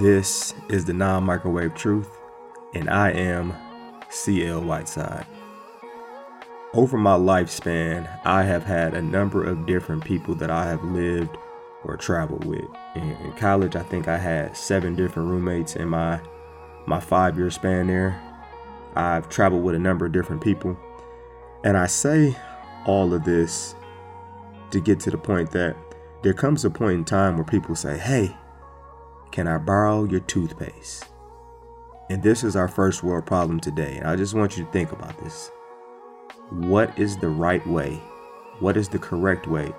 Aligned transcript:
This 0.00 0.54
is 0.68 0.84
the 0.84 0.92
non 0.92 1.24
microwave 1.24 1.74
truth, 1.74 2.10
and 2.74 2.90
I 2.90 3.10
am 3.10 3.54
CL 4.10 4.62
Whiteside. 4.62 5.26
Over 6.74 6.98
my 6.98 7.16
lifespan, 7.16 8.08
I 8.24 8.42
have 8.42 8.64
had 8.64 8.94
a 8.94 9.02
number 9.02 9.44
of 9.44 9.66
different 9.66 10.04
people 10.04 10.34
that 10.36 10.50
I 10.50 10.66
have 10.66 10.84
lived 10.84 11.36
or 11.84 11.96
traveled 11.96 12.44
with. 12.44 12.66
In, 12.94 13.10
in 13.10 13.32
college, 13.32 13.76
I 13.76 13.82
think 13.82 14.08
I 14.08 14.18
had 14.18 14.56
seven 14.56 14.94
different 14.94 15.30
roommates 15.30 15.74
in 15.74 15.88
my 15.88 16.20
my 16.86 17.00
five 17.00 17.36
year 17.36 17.50
span 17.50 17.86
there. 17.86 18.20
I've 18.94 19.28
traveled 19.28 19.62
with 19.62 19.74
a 19.74 19.78
number 19.78 20.06
of 20.06 20.12
different 20.12 20.42
people, 20.42 20.78
and 21.64 21.76
I 21.76 21.86
say 21.86 22.36
all 22.86 23.14
of 23.14 23.24
this 23.24 23.74
to 24.70 24.80
get 24.80 25.00
to 25.00 25.10
the 25.10 25.18
point 25.18 25.50
that 25.52 25.76
there 26.22 26.34
comes 26.34 26.64
a 26.64 26.70
point 26.70 26.94
in 26.94 27.04
time 27.04 27.36
where 27.36 27.44
people 27.44 27.74
say, 27.74 27.98
"Hey, 27.98 28.36
can 29.30 29.46
I 29.46 29.58
borrow 29.58 30.04
your 30.04 30.20
toothpaste? 30.20 31.04
And 32.10 32.22
this 32.22 32.42
is 32.42 32.56
our 32.56 32.68
first 32.68 33.02
world 33.02 33.26
problem 33.26 33.60
today. 33.60 33.98
And 33.98 34.06
I 34.06 34.16
just 34.16 34.34
want 34.34 34.56
you 34.56 34.64
to 34.64 34.70
think 34.70 34.92
about 34.92 35.18
this. 35.22 35.50
What 36.50 36.98
is 36.98 37.18
the 37.18 37.28
right 37.28 37.64
way? 37.66 38.00
What 38.60 38.76
is 38.76 38.88
the 38.88 38.98
correct 38.98 39.46
way 39.46 39.72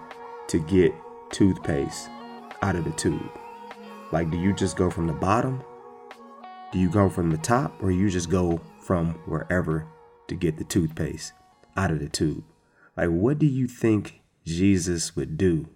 to 0.47 0.59
get 0.59 0.93
toothpaste 1.31 2.09
out 2.61 2.75
of 2.75 2.83
the 2.83 2.91
tube? 2.91 3.31
Like, 4.11 4.29
do 4.29 4.37
you 4.37 4.53
just 4.53 4.77
go 4.77 4.89
from 4.89 5.07
the 5.07 5.13
bottom? 5.13 5.63
Do 6.71 6.77
you 6.77 6.89
go 6.89 7.09
from 7.09 7.31
the 7.31 7.37
top? 7.37 7.81
Or 7.81 7.91
you 7.91 8.09
just 8.09 8.29
go 8.29 8.61
from 8.79 9.15
wherever 9.25 9.87
to 10.27 10.35
get 10.35 10.57
the 10.57 10.63
toothpaste 10.63 11.33
out 11.75 11.91
of 11.91 11.99
the 11.99 12.09
tube? 12.09 12.43
Like, 12.95 13.09
what 13.09 13.39
do 13.39 13.47
you 13.47 13.67
think 13.67 14.21
Jesus 14.45 15.15
would 15.15 15.37
do 15.37 15.67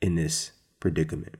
in 0.00 0.14
this 0.14 0.52
predicament? 0.80 1.36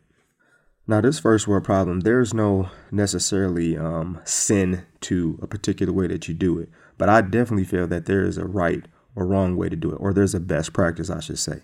Now, 0.88 1.00
this 1.00 1.18
first 1.18 1.48
world 1.48 1.64
problem, 1.64 2.00
there's 2.00 2.32
no 2.32 2.70
necessarily 2.92 3.76
um, 3.76 4.20
sin 4.24 4.86
to 5.00 5.38
a 5.42 5.46
particular 5.48 5.92
way 5.92 6.06
that 6.06 6.28
you 6.28 6.34
do 6.34 6.60
it, 6.60 6.68
but 6.96 7.08
I 7.08 7.22
definitely 7.22 7.64
feel 7.64 7.88
that 7.88 8.06
there 8.06 8.24
is 8.24 8.38
a 8.38 8.44
right 8.44 8.84
or 9.16 9.26
wrong 9.26 9.56
way 9.56 9.68
to 9.68 9.74
do 9.74 9.90
it, 9.90 9.96
or 9.96 10.12
there's 10.12 10.34
a 10.34 10.40
best 10.40 10.72
practice, 10.72 11.10
I 11.10 11.18
should 11.18 11.40
say. 11.40 11.62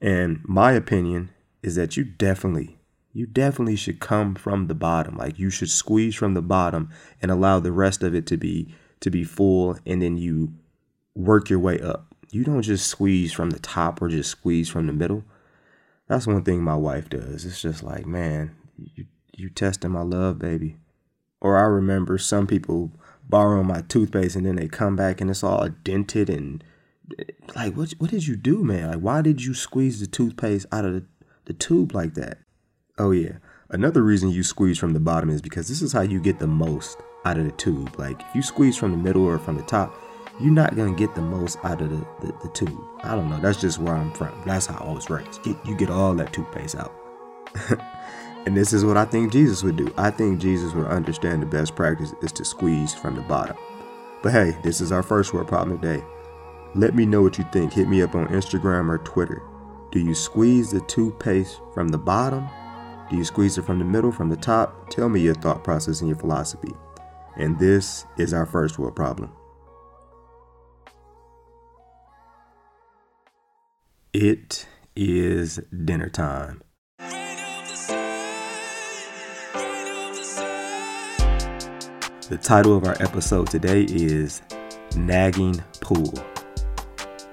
And 0.00 0.40
my 0.44 0.72
opinion 0.72 1.30
is 1.62 1.76
that 1.76 1.96
you 1.96 2.02
definitely, 2.02 2.80
you 3.12 3.26
definitely 3.26 3.76
should 3.76 4.00
come 4.00 4.34
from 4.34 4.66
the 4.66 4.74
bottom. 4.74 5.16
Like 5.16 5.38
you 5.38 5.50
should 5.50 5.70
squeeze 5.70 6.16
from 6.16 6.34
the 6.34 6.42
bottom 6.42 6.90
and 7.22 7.30
allow 7.30 7.60
the 7.60 7.72
rest 7.72 8.02
of 8.02 8.14
it 8.14 8.26
to 8.28 8.36
be 8.36 8.74
to 9.00 9.10
be 9.10 9.24
full, 9.24 9.78
and 9.86 10.02
then 10.02 10.18
you 10.18 10.52
work 11.14 11.48
your 11.48 11.58
way 11.58 11.80
up. 11.80 12.14
You 12.30 12.44
don't 12.44 12.62
just 12.62 12.86
squeeze 12.86 13.32
from 13.32 13.50
the 13.50 13.58
top 13.58 14.02
or 14.02 14.08
just 14.08 14.30
squeeze 14.30 14.68
from 14.68 14.86
the 14.86 14.92
middle 14.92 15.24
that's 16.10 16.26
one 16.26 16.42
thing 16.42 16.60
my 16.60 16.74
wife 16.74 17.08
does. 17.08 17.44
It's 17.44 17.62
just 17.62 17.84
like, 17.84 18.04
man, 18.04 18.56
you 18.76 19.06
you 19.32 19.48
testing 19.48 19.92
my 19.92 20.02
love, 20.02 20.40
baby. 20.40 20.76
Or 21.40 21.56
I 21.56 21.62
remember 21.62 22.18
some 22.18 22.48
people 22.48 22.90
borrowing 23.28 23.68
my 23.68 23.82
toothpaste 23.82 24.34
and 24.34 24.44
then 24.44 24.56
they 24.56 24.66
come 24.66 24.96
back 24.96 25.20
and 25.20 25.30
it's 25.30 25.44
all 25.44 25.68
dented 25.84 26.28
and 26.28 26.64
like 27.54 27.76
what 27.76 27.92
what 27.98 28.10
did 28.10 28.26
you 28.26 28.34
do, 28.34 28.64
man? 28.64 28.90
Like 28.90 28.98
why 28.98 29.22
did 29.22 29.44
you 29.44 29.54
squeeze 29.54 30.00
the 30.00 30.08
toothpaste 30.08 30.66
out 30.72 30.84
of 30.84 30.94
the, 30.94 31.04
the 31.44 31.52
tube 31.52 31.94
like 31.94 32.14
that? 32.14 32.38
Oh 32.98 33.12
yeah. 33.12 33.34
Another 33.68 34.02
reason 34.02 34.30
you 34.30 34.42
squeeze 34.42 34.80
from 34.80 34.94
the 34.94 35.00
bottom 35.00 35.30
is 35.30 35.40
because 35.40 35.68
this 35.68 35.80
is 35.80 35.92
how 35.92 36.00
you 36.00 36.20
get 36.20 36.40
the 36.40 36.48
most 36.48 36.98
out 37.24 37.38
of 37.38 37.44
the 37.44 37.52
tube. 37.52 37.96
Like 38.00 38.20
if 38.20 38.34
you 38.34 38.42
squeeze 38.42 38.76
from 38.76 38.90
the 38.90 38.98
middle 38.98 39.24
or 39.24 39.38
from 39.38 39.56
the 39.56 39.62
top, 39.62 39.94
you're 40.40 40.52
not 40.52 40.76
gonna 40.76 40.94
get 40.94 41.14
the 41.14 41.22
most 41.22 41.58
out 41.64 41.82
of 41.82 41.90
the, 41.90 42.26
the, 42.26 42.32
the 42.42 42.48
tube. 42.48 42.82
I 43.02 43.14
don't 43.14 43.28
know. 43.28 43.38
That's 43.40 43.60
just 43.60 43.78
where 43.78 43.94
I'm 43.94 44.12
from. 44.12 44.32
That's 44.46 44.66
how 44.66 44.84
I 44.84 44.92
was 44.92 45.10
raised. 45.10 45.42
Get, 45.42 45.56
you 45.64 45.76
get 45.76 45.90
all 45.90 46.14
that 46.14 46.32
toothpaste 46.32 46.76
out. 46.76 46.94
and 48.46 48.56
this 48.56 48.72
is 48.72 48.84
what 48.84 48.96
I 48.96 49.04
think 49.04 49.32
Jesus 49.32 49.62
would 49.62 49.76
do. 49.76 49.92
I 49.96 50.10
think 50.10 50.40
Jesus 50.40 50.72
would 50.72 50.86
understand 50.86 51.42
the 51.42 51.46
best 51.46 51.76
practice 51.76 52.14
is 52.22 52.32
to 52.32 52.44
squeeze 52.44 52.94
from 52.94 53.16
the 53.16 53.22
bottom. 53.22 53.56
But 54.22 54.32
hey, 54.32 54.56
this 54.62 54.80
is 54.80 54.92
our 54.92 55.02
first 55.02 55.34
world 55.34 55.48
problem 55.48 55.78
today. 55.78 56.04
Let 56.74 56.94
me 56.94 57.04
know 57.04 57.22
what 57.22 57.36
you 57.36 57.44
think. 57.52 57.72
Hit 57.72 57.88
me 57.88 58.02
up 58.02 58.14
on 58.14 58.28
Instagram 58.28 58.88
or 58.88 58.98
Twitter. 58.98 59.42
Do 59.90 59.98
you 59.98 60.14
squeeze 60.14 60.70
the 60.70 60.80
toothpaste 60.82 61.60
from 61.74 61.88
the 61.88 61.98
bottom? 61.98 62.48
Do 63.10 63.16
you 63.16 63.24
squeeze 63.24 63.58
it 63.58 63.64
from 63.64 63.80
the 63.80 63.84
middle, 63.84 64.12
from 64.12 64.28
the 64.28 64.36
top? 64.36 64.88
Tell 64.88 65.08
me 65.08 65.20
your 65.20 65.34
thought 65.34 65.64
process 65.64 66.00
and 66.00 66.08
your 66.08 66.18
philosophy. 66.18 66.72
And 67.36 67.58
this 67.58 68.06
is 68.16 68.32
our 68.32 68.46
first 68.46 68.78
world 68.78 68.94
problem. 68.94 69.32
It 74.12 74.66
is 74.96 75.60
dinner 75.84 76.08
time. 76.08 76.62
The 82.28 82.36
title 82.42 82.76
of 82.76 82.84
our 82.86 83.00
episode 83.00 83.48
today 83.50 83.82
is 83.84 84.42
Nagging 84.96 85.62
Pull. 85.80 86.12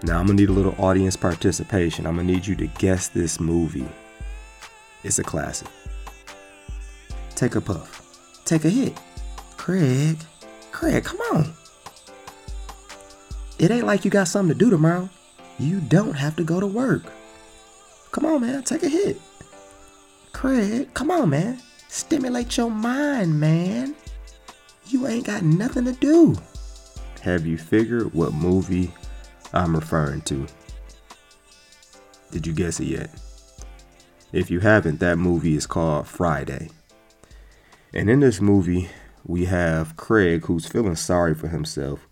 Now, 0.04 0.20
I'm 0.20 0.28
gonna 0.28 0.34
need 0.34 0.50
a 0.50 0.54
little 0.54 0.76
audience 0.78 1.16
participation. 1.16 2.06
I'm 2.06 2.18
gonna 2.18 2.32
need 2.32 2.46
you 2.46 2.56
to 2.58 2.68
guess 2.68 3.08
this 3.08 3.40
movie. 3.40 3.90
It's 5.04 5.18
a 5.18 5.24
classic. 5.24 5.70
Take 7.34 7.56
a 7.56 7.62
puff. 7.62 8.44
Take 8.46 8.66
a 8.66 8.70
hit. 8.70 8.96
Craig. 9.58 10.20
Craig, 10.72 11.04
come 11.04 11.22
on. 11.34 11.54
It 13.58 13.72
ain't 13.72 13.88
like 13.88 14.06
you 14.06 14.12
got 14.12 14.28
something 14.28 14.54
to 14.56 14.60
do 14.60 14.70
tomorrow. 14.70 15.10
You 15.60 15.80
don't 15.80 16.14
have 16.14 16.36
to 16.36 16.44
go 16.44 16.60
to 16.60 16.68
work. 16.68 17.04
Come 18.12 18.26
on, 18.26 18.42
man, 18.42 18.64
take 18.64 18.84
a 18.84 18.90
hit. 18.90 19.20
Craig, 20.32 20.94
come 20.94 21.10
on, 21.10 21.32
man. 21.32 21.60
Stimulate 21.88 22.58
your 22.58 22.70
mind, 22.70 23.40
man. 23.40 23.96
You 24.88 25.08
ain't 25.08 25.26
got 25.26 25.42
nothing 25.42 25.86
to 25.86 25.94
do. 25.94 26.36
Have 27.22 27.48
you 27.48 27.58
figured 27.58 28.14
what 28.14 28.34
movie 28.34 28.94
I'm 29.52 29.76
referring 29.76 30.22
to? 30.22 30.46
Did 32.30 32.46
you 32.46 32.54
guess 32.54 32.80
it 32.80 32.86
yet? 32.86 33.10
If 34.32 34.52
you 34.52 34.60
haven't, 34.60 35.00
that 35.00 35.18
movie 35.18 35.56
is 35.56 35.66
called 35.66 36.08
Friday. 36.08 36.70
And 37.96 38.12
in 38.12 38.20
this 38.20 38.40
movie, 38.40 38.90
we 39.26 39.46
have 39.46 39.98
Craig 39.98 40.46
who's 40.46 40.68
feeling 40.68 40.96
sorry 40.96 41.34
for 41.34 41.48
himself 41.48 42.08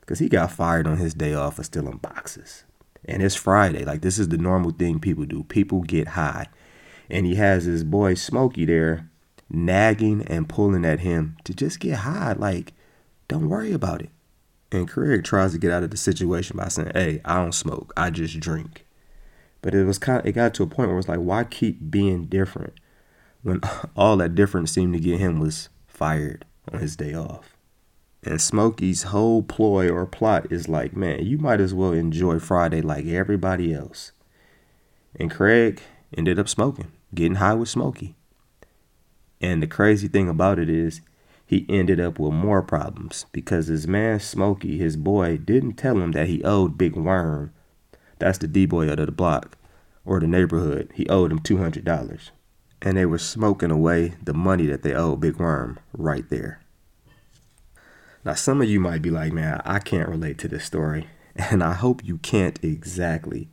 because 0.00 0.18
he 0.18 0.28
got 0.28 0.52
fired 0.52 0.86
on 0.86 0.98
his 0.98 1.14
day 1.14 1.32
off 1.32 1.56
for 1.56 1.62
stealing 1.62 1.96
boxes 1.96 2.64
and 3.06 3.22
it's 3.22 3.34
Friday. 3.34 3.84
Like 3.84 4.02
this 4.02 4.18
is 4.18 4.28
the 4.28 4.38
normal 4.38 4.70
thing 4.70 5.00
people 5.00 5.24
do. 5.24 5.44
People 5.44 5.82
get 5.82 6.08
high. 6.08 6.48
And 7.10 7.26
he 7.26 7.34
has 7.34 7.64
his 7.64 7.84
boy 7.84 8.14
Smokey 8.14 8.64
there 8.64 9.10
nagging 9.50 10.22
and 10.26 10.48
pulling 10.48 10.84
at 10.84 11.00
him 11.00 11.36
to 11.44 11.54
just 11.54 11.80
get 11.80 11.98
high. 11.98 12.32
Like, 12.32 12.72
don't 13.28 13.48
worry 13.48 13.72
about 13.72 14.02
it. 14.02 14.10
And 14.72 14.88
Craig 14.88 15.22
tries 15.24 15.52
to 15.52 15.58
get 15.58 15.70
out 15.70 15.82
of 15.82 15.90
the 15.90 15.96
situation 15.96 16.56
by 16.56 16.68
saying, 16.68 16.92
Hey, 16.94 17.20
I 17.24 17.36
don't 17.36 17.52
smoke. 17.52 17.92
I 17.96 18.10
just 18.10 18.40
drink. 18.40 18.86
But 19.62 19.74
it 19.74 19.84
was 19.84 19.98
kind 19.98 20.20
of, 20.20 20.26
it 20.26 20.32
got 20.32 20.52
to 20.54 20.62
a 20.62 20.66
point 20.66 20.90
where 20.90 20.98
it's 20.98 21.08
like, 21.08 21.20
why 21.20 21.44
keep 21.44 21.90
being 21.90 22.24
different 22.26 22.74
when 23.42 23.60
all 23.96 24.16
that 24.18 24.34
difference 24.34 24.72
seemed 24.72 24.92
to 24.94 25.00
get 25.00 25.20
him 25.20 25.38
was 25.38 25.68
fired 25.86 26.44
on 26.72 26.80
his 26.80 26.96
day 26.96 27.14
off? 27.14 27.53
And 28.26 28.40
Smokey's 28.40 29.04
whole 29.04 29.42
ploy 29.42 29.90
or 29.90 30.06
plot 30.06 30.50
is 30.50 30.66
like, 30.66 30.96
man, 30.96 31.26
you 31.26 31.36
might 31.36 31.60
as 31.60 31.74
well 31.74 31.92
enjoy 31.92 32.38
Friday 32.38 32.80
like 32.80 33.04
everybody 33.04 33.74
else. 33.74 34.12
And 35.20 35.30
Craig 35.30 35.82
ended 36.16 36.38
up 36.38 36.48
smoking, 36.48 36.90
getting 37.14 37.34
high 37.34 37.52
with 37.52 37.68
Smokey. 37.68 38.14
And 39.42 39.62
the 39.62 39.66
crazy 39.66 40.08
thing 40.08 40.30
about 40.30 40.58
it 40.58 40.70
is, 40.70 41.02
he 41.44 41.66
ended 41.68 42.00
up 42.00 42.18
with 42.18 42.32
more 42.32 42.62
problems 42.62 43.26
because 43.30 43.66
his 43.66 43.86
man 43.86 44.18
Smokey, 44.20 44.78
his 44.78 44.96
boy, 44.96 45.36
didn't 45.36 45.74
tell 45.74 45.98
him 45.98 46.12
that 46.12 46.26
he 46.26 46.42
owed 46.42 46.78
Big 46.78 46.96
Worm, 46.96 47.52
that's 48.18 48.38
the 48.38 48.48
D 48.48 48.64
boy 48.64 48.90
out 48.90 49.00
of 49.00 49.06
the 49.06 49.12
block 49.12 49.58
or 50.06 50.18
the 50.18 50.26
neighborhood, 50.26 50.90
he 50.94 51.06
owed 51.10 51.30
him 51.30 51.40
$200. 51.40 52.30
And 52.80 52.96
they 52.96 53.04
were 53.04 53.18
smoking 53.18 53.70
away 53.70 54.14
the 54.22 54.32
money 54.32 54.66
that 54.66 54.82
they 54.82 54.94
owed 54.94 55.20
Big 55.20 55.36
Worm 55.36 55.78
right 55.92 56.28
there. 56.30 56.63
Now, 58.24 58.34
some 58.34 58.62
of 58.62 58.68
you 58.68 58.80
might 58.80 59.02
be 59.02 59.10
like, 59.10 59.32
man, 59.32 59.60
I 59.64 59.78
can't 59.78 60.08
relate 60.08 60.38
to 60.38 60.48
this 60.48 60.64
story. 60.64 61.08
And 61.36 61.64
I 61.64 61.72
hope 61.72 62.04
you 62.04 62.18
can't 62.18 62.62
exactly. 62.62 63.48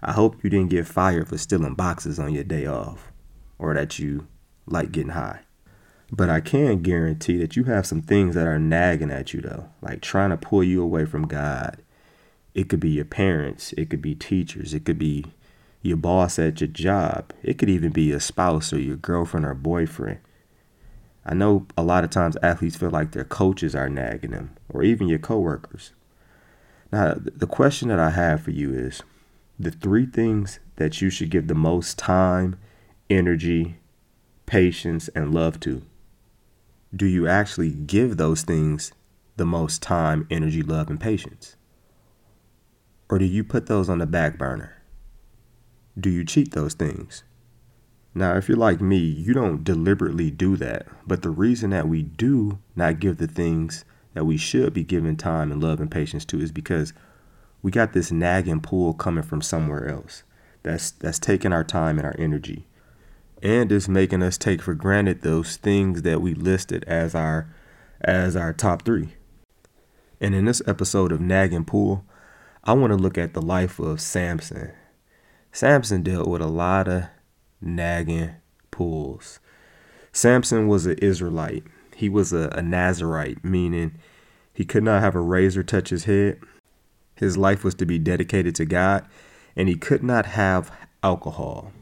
I 0.00 0.12
hope 0.12 0.44
you 0.44 0.48
didn't 0.48 0.70
get 0.70 0.86
fired 0.86 1.26
for 1.26 1.36
stealing 1.36 1.74
boxes 1.74 2.20
on 2.20 2.32
your 2.32 2.44
day 2.44 2.66
off 2.66 3.10
or 3.58 3.74
that 3.74 3.98
you 3.98 4.28
like 4.64 4.92
getting 4.92 5.10
high. 5.10 5.40
But 6.12 6.30
I 6.30 6.40
can 6.40 6.82
guarantee 6.82 7.36
that 7.38 7.56
you 7.56 7.64
have 7.64 7.84
some 7.84 8.02
things 8.02 8.36
that 8.36 8.46
are 8.46 8.60
nagging 8.60 9.10
at 9.10 9.34
you, 9.34 9.40
though, 9.40 9.70
like 9.82 10.02
trying 10.02 10.30
to 10.30 10.36
pull 10.36 10.62
you 10.62 10.80
away 10.82 11.04
from 11.04 11.26
God. 11.26 11.82
It 12.54 12.68
could 12.68 12.80
be 12.80 12.90
your 12.90 13.04
parents, 13.04 13.72
it 13.76 13.90
could 13.90 14.02
be 14.02 14.14
teachers, 14.14 14.72
it 14.72 14.84
could 14.84 14.98
be 14.98 15.24
your 15.82 15.96
boss 15.96 16.38
at 16.38 16.60
your 16.60 16.68
job, 16.68 17.32
it 17.42 17.58
could 17.58 17.68
even 17.68 17.90
be 17.90 18.04
your 18.04 18.20
spouse 18.20 18.72
or 18.72 18.78
your 18.78 18.96
girlfriend 18.96 19.44
or 19.44 19.54
boyfriend. 19.54 20.20
I 21.28 21.34
know 21.34 21.66
a 21.76 21.82
lot 21.82 22.04
of 22.04 22.10
times 22.10 22.36
athletes 22.40 22.76
feel 22.76 22.90
like 22.90 23.10
their 23.10 23.24
coaches 23.24 23.74
are 23.74 23.88
nagging 23.88 24.30
them, 24.30 24.56
or 24.68 24.84
even 24.84 25.08
your 25.08 25.18
coworkers. 25.18 25.90
Now, 26.92 27.16
the 27.18 27.48
question 27.48 27.88
that 27.88 27.98
I 27.98 28.10
have 28.10 28.42
for 28.42 28.52
you 28.52 28.72
is 28.72 29.02
the 29.58 29.72
three 29.72 30.06
things 30.06 30.60
that 30.76 31.02
you 31.02 31.10
should 31.10 31.30
give 31.30 31.48
the 31.48 31.54
most 31.54 31.98
time, 31.98 32.56
energy, 33.10 33.78
patience, 34.46 35.08
and 35.16 35.34
love 35.34 35.58
to, 35.60 35.82
do 36.94 37.06
you 37.06 37.26
actually 37.26 37.70
give 37.70 38.16
those 38.16 38.42
things 38.42 38.92
the 39.36 39.44
most 39.44 39.82
time, 39.82 40.28
energy, 40.30 40.62
love, 40.62 40.88
and 40.88 41.00
patience? 41.00 41.56
Or 43.08 43.18
do 43.18 43.24
you 43.24 43.42
put 43.42 43.66
those 43.66 43.88
on 43.88 43.98
the 43.98 44.06
back 44.06 44.38
burner? 44.38 44.80
Do 45.98 46.08
you 46.08 46.24
cheat 46.24 46.52
those 46.52 46.74
things? 46.74 47.24
Now, 48.16 48.34
if 48.38 48.48
you're 48.48 48.56
like 48.56 48.80
me, 48.80 48.96
you 48.96 49.34
don't 49.34 49.62
deliberately 49.62 50.30
do 50.30 50.56
that. 50.56 50.86
But 51.06 51.20
the 51.20 51.28
reason 51.28 51.68
that 51.70 51.86
we 51.86 52.02
do 52.02 52.58
not 52.74 52.98
give 52.98 53.18
the 53.18 53.26
things 53.26 53.84
that 54.14 54.24
we 54.24 54.38
should 54.38 54.72
be 54.72 54.84
giving 54.84 55.18
time 55.18 55.52
and 55.52 55.62
love 55.62 55.80
and 55.80 55.90
patience 55.90 56.24
to 56.26 56.40
is 56.40 56.50
because 56.50 56.94
we 57.60 57.70
got 57.70 57.92
this 57.92 58.10
nagging 58.10 58.62
pull 58.62 58.94
coming 58.94 59.22
from 59.22 59.42
somewhere 59.42 59.86
else 59.86 60.22
that's 60.62 60.92
that's 60.92 61.18
taking 61.18 61.52
our 61.52 61.62
time 61.62 61.98
and 61.98 62.06
our 62.06 62.16
energy 62.18 62.66
and 63.42 63.70
is 63.70 63.86
making 63.86 64.22
us 64.22 64.38
take 64.38 64.62
for 64.62 64.72
granted 64.72 65.20
those 65.20 65.56
things 65.56 66.00
that 66.00 66.22
we 66.22 66.32
listed 66.32 66.84
as 66.84 67.14
our 67.14 67.54
as 68.00 68.34
our 68.34 68.54
top 68.54 68.82
3. 68.86 69.10
And 70.22 70.34
in 70.34 70.46
this 70.46 70.62
episode 70.66 71.12
of 71.12 71.20
Nagging 71.20 71.66
Pull, 71.66 72.02
I 72.64 72.72
want 72.72 72.92
to 72.92 72.96
look 72.96 73.18
at 73.18 73.34
the 73.34 73.42
life 73.42 73.78
of 73.78 74.00
Samson. 74.00 74.72
Samson 75.52 76.02
dealt 76.02 76.28
with 76.28 76.40
a 76.40 76.46
lot 76.46 76.88
of 76.88 77.04
nagging 77.66 78.36
pulls. 78.70 79.40
Samson 80.12 80.68
was 80.68 80.86
an 80.86 80.98
Israelite. 80.98 81.64
He 81.94 82.08
was 82.08 82.32
a, 82.32 82.48
a 82.52 82.62
Nazarite, 82.62 83.44
meaning 83.44 83.98
he 84.52 84.64
could 84.64 84.82
not 84.82 85.02
have 85.02 85.14
a 85.14 85.20
razor 85.20 85.62
touch 85.62 85.90
his 85.90 86.04
head. 86.04 86.40
His 87.14 87.36
life 87.36 87.64
was 87.64 87.74
to 87.76 87.86
be 87.86 87.98
dedicated 87.98 88.54
to 88.56 88.64
God, 88.64 89.06
and 89.54 89.68
he 89.68 89.74
could 89.76 90.02
not 90.02 90.26
have 90.26 90.70
alcohol. 91.02 91.72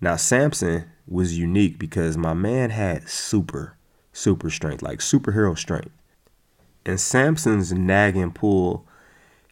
Now, 0.00 0.16
Samson 0.16 0.90
was 1.06 1.38
unique 1.38 1.78
because 1.78 2.16
my 2.16 2.34
man 2.34 2.70
had 2.70 3.08
super, 3.08 3.76
super 4.12 4.50
strength, 4.50 4.82
like 4.82 5.00
superhero 5.00 5.58
strength. 5.58 5.90
And 6.84 7.00
Samson's 7.00 7.72
nagging 7.72 8.32
pull 8.32 8.86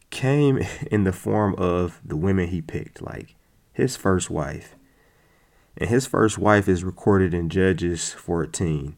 came 0.09 0.59
in 0.91 1.03
the 1.03 1.13
form 1.13 1.55
of 1.57 1.99
the 2.03 2.15
women 2.15 2.47
he 2.47 2.61
picked, 2.61 3.01
like 3.01 3.35
his 3.73 3.95
first 3.95 4.29
wife. 4.29 4.76
And 5.77 5.89
his 5.89 6.07
first 6.07 6.37
wife 6.37 6.67
is 6.67 6.83
recorded 6.83 7.33
in 7.33 7.49
Judges 7.49 8.11
14. 8.13 8.95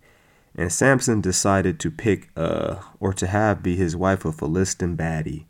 And 0.55 0.71
Samson 0.71 1.21
decided 1.21 1.79
to 1.79 1.91
pick 1.91 2.29
uh 2.35 2.77
or 2.99 3.13
to 3.13 3.27
have 3.27 3.61
be 3.61 3.75
his 3.75 3.95
wife 3.95 4.25
a 4.25 4.31
Philistine 4.31 4.97
baddie. 4.97 5.45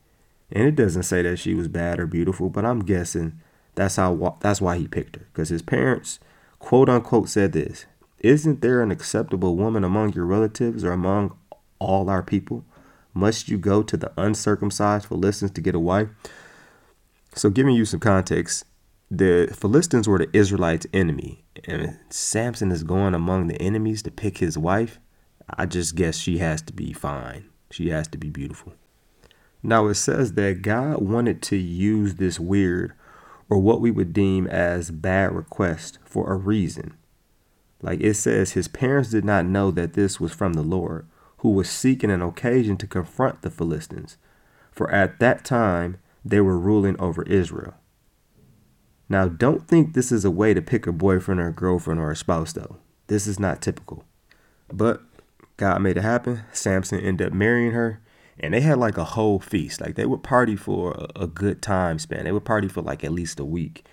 And 0.51 0.67
it 0.67 0.75
doesn't 0.75 1.03
say 1.03 1.21
that 1.21 1.37
she 1.37 1.53
was 1.53 1.67
bad 1.67 1.99
or 1.99 2.07
beautiful, 2.07 2.49
but 2.49 2.65
I'm 2.65 2.79
guessing 2.79 3.39
that's 3.75 3.95
how 3.95 4.37
that's 4.41 4.61
why 4.61 4.77
he 4.77 4.87
picked 4.87 5.15
her 5.15 5.27
because 5.31 5.49
his 5.49 5.61
parents 5.61 6.19
quote 6.57 6.89
unquote 6.89 7.29
said 7.29 7.53
this, 7.53 7.85
"Isn't 8.19 8.61
there 8.61 8.81
an 8.81 8.91
acceptable 8.91 9.55
woman 9.55 9.83
among 9.83 10.13
your 10.13 10.25
relatives 10.25 10.83
or 10.83 10.91
among 10.91 11.37
all 11.77 12.09
our 12.09 12.23
people? 12.23 12.65
Must 13.13 13.47
you 13.47 13.57
go 13.57 13.83
to 13.83 13.97
the 13.97 14.11
uncircumcised 14.17 15.05
Philistines 15.05 15.51
to 15.51 15.61
get 15.61 15.75
a 15.75 15.79
wife?" 15.79 16.09
So 17.35 17.49
giving 17.49 17.75
you 17.75 17.85
some 17.85 17.99
context, 17.99 18.65
the 19.11 19.53
Philistines 19.57 20.07
were 20.07 20.19
the 20.19 20.29
Israelites' 20.37 20.85
enemy, 20.93 21.43
and 21.65 21.97
Samson 22.09 22.71
is 22.71 22.83
going 22.83 23.15
among 23.15 23.47
the 23.47 23.59
enemies 23.61 24.03
to 24.03 24.11
pick 24.11 24.37
his 24.37 24.57
wife. 24.57 24.99
I 25.49 25.65
just 25.65 25.95
guess 25.95 26.17
she 26.17 26.37
has 26.37 26.61
to 26.63 26.73
be 26.73 26.93
fine. 26.93 27.45
She 27.71 27.89
has 27.89 28.07
to 28.09 28.17
be 28.17 28.29
beautiful. 28.29 28.73
Now 29.63 29.87
it 29.87 29.95
says 29.95 30.33
that 30.33 30.61
God 30.61 31.01
wanted 31.01 31.41
to 31.43 31.57
use 31.57 32.15
this 32.15 32.39
weird 32.39 32.93
or 33.49 33.57
what 33.57 33.81
we 33.81 33.89
would 33.89 34.13
deem 34.13 34.45
as 34.47 34.91
bad 34.91 35.31
request 35.33 35.97
for 36.05 36.31
a 36.31 36.37
reason. 36.37 36.95
Like 37.81 38.01
it 38.01 38.13
says, 38.13 38.51
his 38.51 38.67
parents 38.67 39.09
did 39.09 39.25
not 39.25 39.45
know 39.45 39.71
that 39.71 39.93
this 39.93 40.19
was 40.19 40.33
from 40.33 40.53
the 40.53 40.61
Lord, 40.61 41.07
who 41.37 41.49
was 41.49 41.69
seeking 41.69 42.11
an 42.11 42.21
occasion 42.21 42.77
to 42.77 42.87
confront 42.87 43.41
the 43.41 43.49
Philistines, 43.49 44.17
for 44.71 44.91
at 44.91 45.19
that 45.19 45.43
time 45.43 45.97
they 46.23 46.41
were 46.41 46.59
ruling 46.59 46.99
over 46.99 47.23
Israel. 47.23 47.73
Now, 49.09 49.27
don't 49.27 49.67
think 49.67 49.93
this 49.93 50.11
is 50.11 50.23
a 50.23 50.31
way 50.31 50.53
to 50.53 50.61
pick 50.61 50.85
a 50.85 50.91
boyfriend 50.91 51.41
or 51.41 51.47
a 51.47 51.53
girlfriend 51.53 51.99
or 51.99 52.11
a 52.11 52.15
spouse, 52.15 52.53
though. 52.53 52.77
This 53.07 53.25
is 53.25 53.39
not 53.39 53.61
typical. 53.61 54.03
But 54.71 55.01
God 55.57 55.81
made 55.81 55.97
it 55.97 56.03
happen. 56.03 56.41
Samson 56.53 56.99
ended 56.99 57.27
up 57.27 57.33
marrying 57.33 57.71
her, 57.71 58.01
and 58.39 58.53
they 58.53 58.61
had 58.61 58.77
like 58.77 58.97
a 58.97 59.03
whole 59.03 59.39
feast. 59.39 59.81
Like 59.81 59.95
they 59.95 60.05
would 60.05 60.21
party 60.21 60.55
for 60.55 61.07
a, 61.15 61.25
good 61.25 61.61
time 61.61 61.97
span. 61.97 62.25
They 62.25 62.31
would 62.31 62.45
party 62.45 62.67
for 62.67 62.81
like 62.81 63.03
at 63.03 63.11
least 63.11 63.39
a 63.39 63.45
week. 63.45 63.83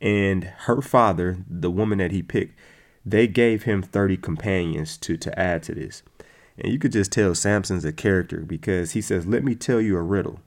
And 0.00 0.44
her 0.44 0.80
father, 0.80 1.44
the 1.48 1.70
woman 1.70 1.98
that 1.98 2.12
he 2.12 2.22
picked, 2.22 2.58
they 3.04 3.26
gave 3.26 3.64
him 3.64 3.82
30 3.82 4.16
companions 4.18 4.96
to 4.98 5.16
to 5.16 5.38
add 5.38 5.62
to 5.64 5.74
this. 5.74 6.02
And 6.58 6.72
you 6.72 6.78
could 6.78 6.92
just 6.92 7.12
tell 7.12 7.34
Samson's 7.34 7.84
a 7.84 7.92
character 7.92 8.40
because 8.40 8.92
he 8.92 9.00
says, 9.00 9.26
"Let 9.26 9.42
me 9.42 9.54
tell 9.54 9.80
you 9.80 9.96
a 9.96 10.02
riddle." 10.02 10.40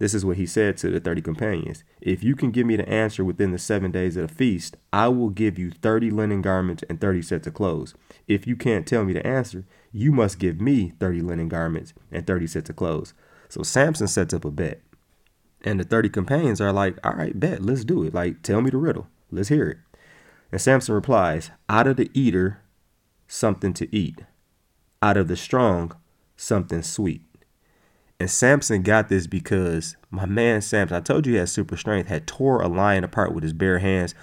This 0.00 0.14
is 0.14 0.24
what 0.24 0.38
he 0.38 0.46
said 0.46 0.78
to 0.78 0.90
the 0.90 0.98
30 0.98 1.20
companions. 1.20 1.84
If 2.00 2.24
you 2.24 2.34
can 2.34 2.50
give 2.50 2.66
me 2.66 2.74
the 2.74 2.88
answer 2.88 3.22
within 3.22 3.52
the 3.52 3.58
seven 3.58 3.90
days 3.90 4.16
of 4.16 4.28
the 4.28 4.34
feast, 4.34 4.78
I 4.94 5.08
will 5.08 5.28
give 5.28 5.58
you 5.58 5.70
30 5.70 6.10
linen 6.10 6.40
garments 6.40 6.82
and 6.88 6.98
30 6.98 7.20
sets 7.20 7.46
of 7.46 7.52
clothes. 7.52 7.94
If 8.26 8.46
you 8.46 8.56
can't 8.56 8.86
tell 8.86 9.04
me 9.04 9.12
the 9.12 9.26
answer, 9.26 9.66
you 9.92 10.10
must 10.10 10.38
give 10.38 10.58
me 10.58 10.94
30 10.98 11.20
linen 11.20 11.48
garments 11.48 11.92
and 12.10 12.26
30 12.26 12.46
sets 12.46 12.70
of 12.70 12.76
clothes. 12.76 13.12
So 13.50 13.62
Samson 13.62 14.08
sets 14.08 14.32
up 14.32 14.46
a 14.46 14.50
bet. 14.50 14.80
And 15.62 15.78
the 15.78 15.84
30 15.84 16.08
companions 16.08 16.62
are 16.62 16.72
like, 16.72 16.96
all 17.04 17.12
right, 17.12 17.38
bet, 17.38 17.60
let's 17.62 17.84
do 17.84 18.02
it. 18.04 18.14
Like, 18.14 18.40
tell 18.40 18.62
me 18.62 18.70
the 18.70 18.78
riddle. 18.78 19.06
Let's 19.30 19.50
hear 19.50 19.68
it. 19.68 19.78
And 20.50 20.62
Samson 20.62 20.94
replies, 20.94 21.50
out 21.68 21.86
of 21.86 21.96
the 21.96 22.10
eater, 22.14 22.62
something 23.28 23.74
to 23.74 23.94
eat. 23.94 24.22
Out 25.02 25.18
of 25.18 25.28
the 25.28 25.36
strong, 25.36 25.94
something 26.38 26.82
sweet. 26.82 27.26
And 28.20 28.30
Samson 28.30 28.82
got 28.82 29.08
this 29.08 29.26
because 29.26 29.96
my 30.10 30.26
man 30.26 30.60
Samson, 30.60 30.94
I 30.94 31.00
told 31.00 31.26
you 31.26 31.32
he 31.32 31.38
had 31.38 31.48
super 31.48 31.78
strength, 31.78 32.08
had 32.08 32.26
tore 32.26 32.60
a 32.60 32.68
lion 32.68 33.02
apart 33.02 33.34
with 33.34 33.42
his 33.42 33.54
bare 33.54 33.78
hands, 33.78 34.14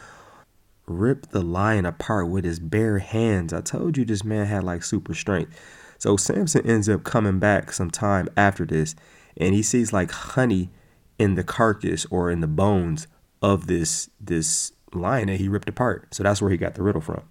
ripped 0.85 1.31
the 1.31 1.41
lion 1.41 1.83
apart 1.83 2.29
with 2.29 2.45
his 2.45 2.59
bare 2.59 2.99
hands. 2.99 3.53
I 3.53 3.61
told 3.61 3.97
you 3.97 4.05
this 4.05 4.23
man 4.23 4.45
had 4.45 4.63
like 4.63 4.83
super 4.83 5.15
strength. 5.15 5.59
So 5.97 6.15
Samson 6.15 6.63
ends 6.69 6.87
up 6.87 7.03
coming 7.03 7.39
back 7.39 7.71
some 7.71 7.89
time 7.89 8.29
after 8.37 8.65
this, 8.65 8.95
and 9.35 9.55
he 9.55 9.63
sees 9.63 9.91
like 9.91 10.11
honey 10.11 10.69
in 11.17 11.33
the 11.33 11.43
carcass 11.43 12.05
or 12.11 12.29
in 12.29 12.41
the 12.41 12.47
bones 12.47 13.07
of 13.41 13.65
this 13.65 14.11
this 14.21 14.73
lion 14.93 15.25
that 15.25 15.39
he 15.39 15.49
ripped 15.49 15.69
apart. 15.69 16.13
So 16.13 16.21
that's 16.21 16.39
where 16.39 16.51
he 16.51 16.57
got 16.57 16.75
the 16.75 16.83
riddle 16.83 17.01
from. 17.01 17.23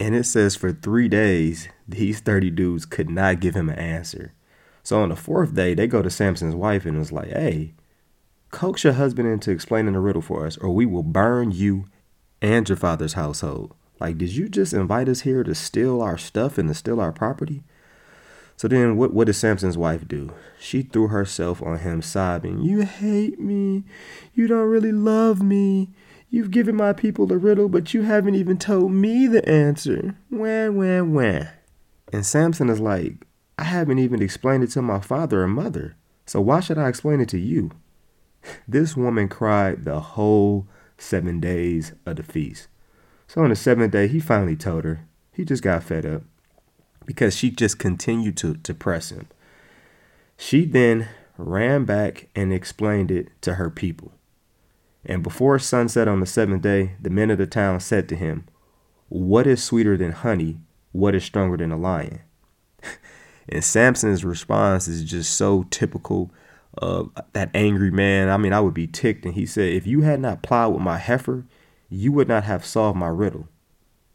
And 0.00 0.14
it 0.14 0.24
says 0.24 0.56
for 0.56 0.72
three 0.72 1.08
days, 1.08 1.68
these 1.86 2.20
30 2.20 2.50
dudes 2.50 2.86
could 2.86 3.10
not 3.10 3.40
give 3.40 3.54
him 3.54 3.68
an 3.68 3.78
answer. 3.78 4.32
So 4.82 5.00
on 5.00 5.10
the 5.10 5.16
fourth 5.16 5.54
day, 5.54 5.74
they 5.74 5.86
go 5.86 6.02
to 6.02 6.10
Samson's 6.10 6.54
wife 6.54 6.84
and 6.84 6.98
was 6.98 7.12
like, 7.12 7.28
hey, 7.28 7.74
coax 8.50 8.84
your 8.84 8.94
husband 8.94 9.28
into 9.28 9.50
explaining 9.50 9.92
the 9.92 10.00
riddle 10.00 10.22
for 10.22 10.46
us, 10.46 10.56
or 10.58 10.70
we 10.70 10.86
will 10.86 11.02
burn 11.02 11.52
you 11.52 11.86
and 12.40 12.68
your 12.68 12.76
father's 12.76 13.14
household. 13.14 13.74
Like, 14.00 14.18
did 14.18 14.30
you 14.30 14.48
just 14.48 14.72
invite 14.72 15.08
us 15.08 15.20
here 15.20 15.44
to 15.44 15.54
steal 15.54 16.02
our 16.02 16.18
stuff 16.18 16.58
and 16.58 16.68
to 16.68 16.74
steal 16.74 17.00
our 17.00 17.12
property? 17.12 17.62
So 18.56 18.68
then, 18.68 18.96
what, 18.96 19.12
what 19.12 19.26
did 19.26 19.34
Samson's 19.34 19.78
wife 19.78 20.06
do? 20.06 20.30
She 20.58 20.82
threw 20.82 21.08
herself 21.08 21.62
on 21.62 21.78
him, 21.78 22.02
sobbing, 22.02 22.60
You 22.60 22.82
hate 22.82 23.40
me. 23.40 23.84
You 24.34 24.46
don't 24.46 24.68
really 24.68 24.92
love 24.92 25.42
me. 25.42 25.90
You've 26.30 26.50
given 26.50 26.76
my 26.76 26.92
people 26.92 27.26
the 27.26 27.38
riddle, 27.38 27.68
but 27.68 27.92
you 27.92 28.02
haven't 28.02 28.34
even 28.34 28.58
told 28.58 28.92
me 28.92 29.26
the 29.26 29.46
answer. 29.48 30.16
Wah, 30.30 30.68
wah, 30.70 31.02
wah. 31.02 31.46
And 32.12 32.24
Samson 32.24 32.68
is 32.68 32.80
like, 32.80 33.26
I 33.58 33.64
haven't 33.64 33.98
even 33.98 34.22
explained 34.22 34.64
it 34.64 34.70
to 34.72 34.82
my 34.82 35.00
father 35.00 35.42
or 35.42 35.48
mother, 35.48 35.96
so 36.26 36.40
why 36.40 36.60
should 36.60 36.78
I 36.78 36.88
explain 36.88 37.20
it 37.20 37.28
to 37.30 37.38
you? 37.38 37.70
This 38.66 38.96
woman 38.96 39.28
cried 39.28 39.84
the 39.84 40.00
whole 40.00 40.66
seven 40.98 41.40
days 41.40 41.92
of 42.06 42.16
the 42.16 42.22
feast. 42.22 42.68
So 43.26 43.42
on 43.42 43.50
the 43.50 43.56
seventh 43.56 43.92
day, 43.92 44.08
he 44.08 44.20
finally 44.20 44.56
told 44.56 44.84
her. 44.84 45.06
He 45.32 45.44
just 45.44 45.62
got 45.62 45.82
fed 45.82 46.04
up 46.04 46.22
because 47.06 47.36
she 47.36 47.50
just 47.50 47.78
continued 47.78 48.36
to, 48.38 48.54
to 48.54 48.74
press 48.74 49.10
him. 49.10 49.28
She 50.36 50.64
then 50.64 51.08
ran 51.36 51.84
back 51.84 52.28
and 52.34 52.52
explained 52.52 53.10
it 53.10 53.28
to 53.42 53.54
her 53.54 53.70
people. 53.70 54.12
And 55.04 55.22
before 55.22 55.58
sunset 55.58 56.06
on 56.06 56.20
the 56.20 56.26
seventh 56.26 56.62
day, 56.62 56.96
the 57.00 57.10
men 57.10 57.30
of 57.30 57.38
the 57.38 57.46
town 57.46 57.80
said 57.80 58.08
to 58.08 58.16
him, 58.16 58.46
What 59.08 59.46
is 59.46 59.62
sweeter 59.62 59.96
than 59.96 60.12
honey? 60.12 60.58
What 60.92 61.14
is 61.14 61.24
stronger 61.24 61.56
than 61.56 61.72
a 61.72 61.76
lion? 61.76 62.20
And 63.48 63.64
Samson's 63.64 64.24
response 64.24 64.88
is 64.88 65.04
just 65.04 65.34
so 65.36 65.64
typical 65.70 66.30
of 66.78 67.10
that 67.32 67.50
angry 67.54 67.90
man. 67.90 68.28
I 68.28 68.36
mean, 68.36 68.52
I 68.52 68.60
would 68.60 68.74
be 68.74 68.86
ticked. 68.86 69.24
And 69.24 69.34
he 69.34 69.46
said, 69.46 69.72
If 69.72 69.86
you 69.86 70.02
had 70.02 70.20
not 70.20 70.42
plowed 70.42 70.74
with 70.74 70.82
my 70.82 70.98
heifer, 70.98 71.44
you 71.88 72.12
would 72.12 72.28
not 72.28 72.44
have 72.44 72.64
solved 72.64 72.98
my 72.98 73.08
riddle. 73.08 73.48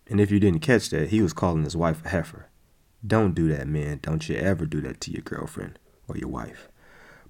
And 0.10 0.22
if 0.22 0.32
you 0.32 0.40
didn't 0.40 0.62
catch 0.62 0.90
that, 0.90 1.10
he 1.10 1.22
was 1.22 1.34
calling 1.34 1.64
his 1.64 1.76
wife 1.76 2.04
a 2.06 2.10
heifer. 2.10 2.48
Don't 3.06 3.36
do 3.36 3.48
that, 3.50 3.68
man. 3.68 4.00
Don't 4.02 4.28
you 4.28 4.36
ever 4.36 4.66
do 4.66 4.82
that 4.82 5.02
to 5.02 5.12
your 5.12 5.22
girlfriend 5.22 5.78
or 6.08 6.18
your 6.18 6.30
wife. 6.30 6.70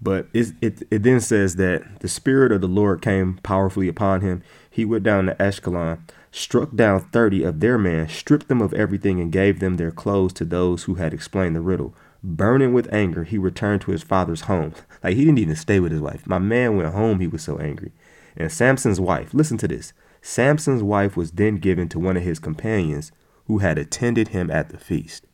But 0.02 0.28
it, 0.34 0.54
it, 0.62 0.84
it 0.92 1.04
then 1.04 1.20
says 1.20 1.56
that 1.56 2.02
the 2.02 2.08
Spirit 2.08 2.52
of 2.52 2.62
the 2.62 2.68
Lord 2.68 3.02
came 3.02 3.40
powerfully 3.42 3.88
upon 3.88 4.22
him. 4.22 4.44
He 4.70 4.86
went 4.86 5.04
down 5.04 5.26
to 5.26 5.36
Ashkelon, 5.36 6.00
struck 6.32 6.76
down 6.76 7.02
30 7.02 7.44
of 7.44 7.60
their 7.60 7.78
men, 7.78 8.08
stripped 8.08 8.48
them 8.48 8.62
of 8.62 8.74
everything, 8.74 9.20
and 9.20 9.32
gave 9.32 9.60
them 9.60 9.78
their 9.78 9.92
clothes 9.92 10.34
to 10.34 10.46
those 10.46 10.84
who 10.84 10.96
had 10.96 11.14
explained 11.14 11.56
the 11.56 11.62
riddle. 11.62 11.96
Burning 12.24 12.74
with 12.74 12.92
anger, 12.94 13.24
he 13.24 13.38
returned 13.38 13.82
to 13.82 13.92
his 13.92 14.04
father's 14.04 14.42
home. 14.42 14.74
Like 15.04 15.16
he 15.16 15.26
didn't 15.26 15.38
even 15.38 15.56
stay 15.56 15.80
with 15.80 15.92
his 15.92 16.02
wife. 16.02 16.26
My 16.26 16.40
man 16.40 16.76
went 16.76 16.94
home, 16.94 17.20
he 17.20 17.28
was 17.28 17.44
so 17.44 17.60
angry. 17.60 17.92
And 18.36 18.52
Samson's 18.52 19.00
wife, 19.00 19.32
listen 19.32 19.58
to 19.60 19.68
this. 19.68 19.94
Samson's 20.22 20.82
wife 20.82 21.16
was 21.16 21.32
then 21.32 21.58
given 21.58 21.88
to 21.90 22.00
one 22.00 22.18
of 22.18 22.24
his 22.24 22.40
companions 22.40 23.12
who 23.46 23.60
had 23.60 23.78
attended 23.78 24.30
him 24.30 24.50
at 24.50 24.70
the 24.70 24.78
feast. 24.78 25.26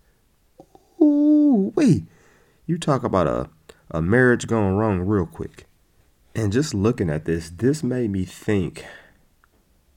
Ooh, 1.01 1.71
wait. 1.75 2.03
You 2.65 2.77
talk 2.77 3.03
about 3.03 3.27
a, 3.27 3.49
a 3.93 4.01
marriage 4.01 4.47
going 4.47 4.75
wrong 4.75 5.01
real 5.01 5.27
quick. 5.27 5.67
And 6.35 6.51
just 6.51 6.73
looking 6.73 7.11
at 7.11 7.25
this, 7.25 7.51
this 7.51 7.83
made 7.83 8.09
me 8.09 8.25
think 8.25 8.83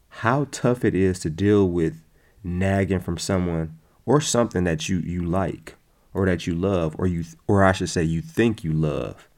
how 0.08 0.46
tough 0.50 0.84
it 0.84 0.94
is 0.94 1.18
to 1.20 1.30
deal 1.30 1.68
with 1.68 2.02
nagging 2.44 3.00
from 3.00 3.16
someone 3.16 3.78
or 4.04 4.20
something 4.20 4.64
that 4.64 4.88
you, 4.88 4.98
you 4.98 5.24
like 5.24 5.76
or 6.12 6.26
that 6.26 6.46
you 6.46 6.54
love 6.54 6.94
or 6.98 7.06
you 7.06 7.24
or 7.46 7.64
I 7.64 7.72
should 7.72 7.88
say 7.88 8.02
you 8.02 8.20
think 8.20 8.62
you 8.62 8.72
love. 8.72 9.28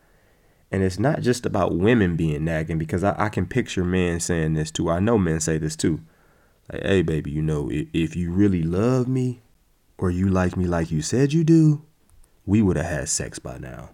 And 0.70 0.82
it's 0.82 0.98
not 0.98 1.22
just 1.22 1.46
about 1.46 1.76
women 1.76 2.16
being 2.16 2.44
nagging 2.44 2.78
because 2.78 3.02
I, 3.02 3.14
I 3.16 3.28
can 3.28 3.46
picture 3.46 3.84
men 3.84 4.20
saying 4.20 4.54
this 4.54 4.70
too. 4.70 4.90
I 4.90 4.98
know 4.98 5.18
men 5.18 5.40
say 5.40 5.56
this 5.56 5.76
too. 5.76 6.00
Like, 6.70 6.82
hey 6.82 7.02
baby, 7.02 7.30
you 7.30 7.42
know, 7.42 7.70
if, 7.70 7.88
if 7.92 8.16
you 8.16 8.32
really 8.32 8.62
love 8.62 9.08
me 9.08 9.40
or 9.96 10.10
you 10.10 10.28
like 10.28 10.56
me 10.56 10.66
like 10.66 10.90
you 10.90 11.00
said 11.00 11.32
you 11.32 11.44
do, 11.44 11.82
we 12.44 12.60
would 12.60 12.76
have 12.76 12.86
had 12.86 13.08
sex 13.08 13.38
by 13.38 13.58
now. 13.58 13.90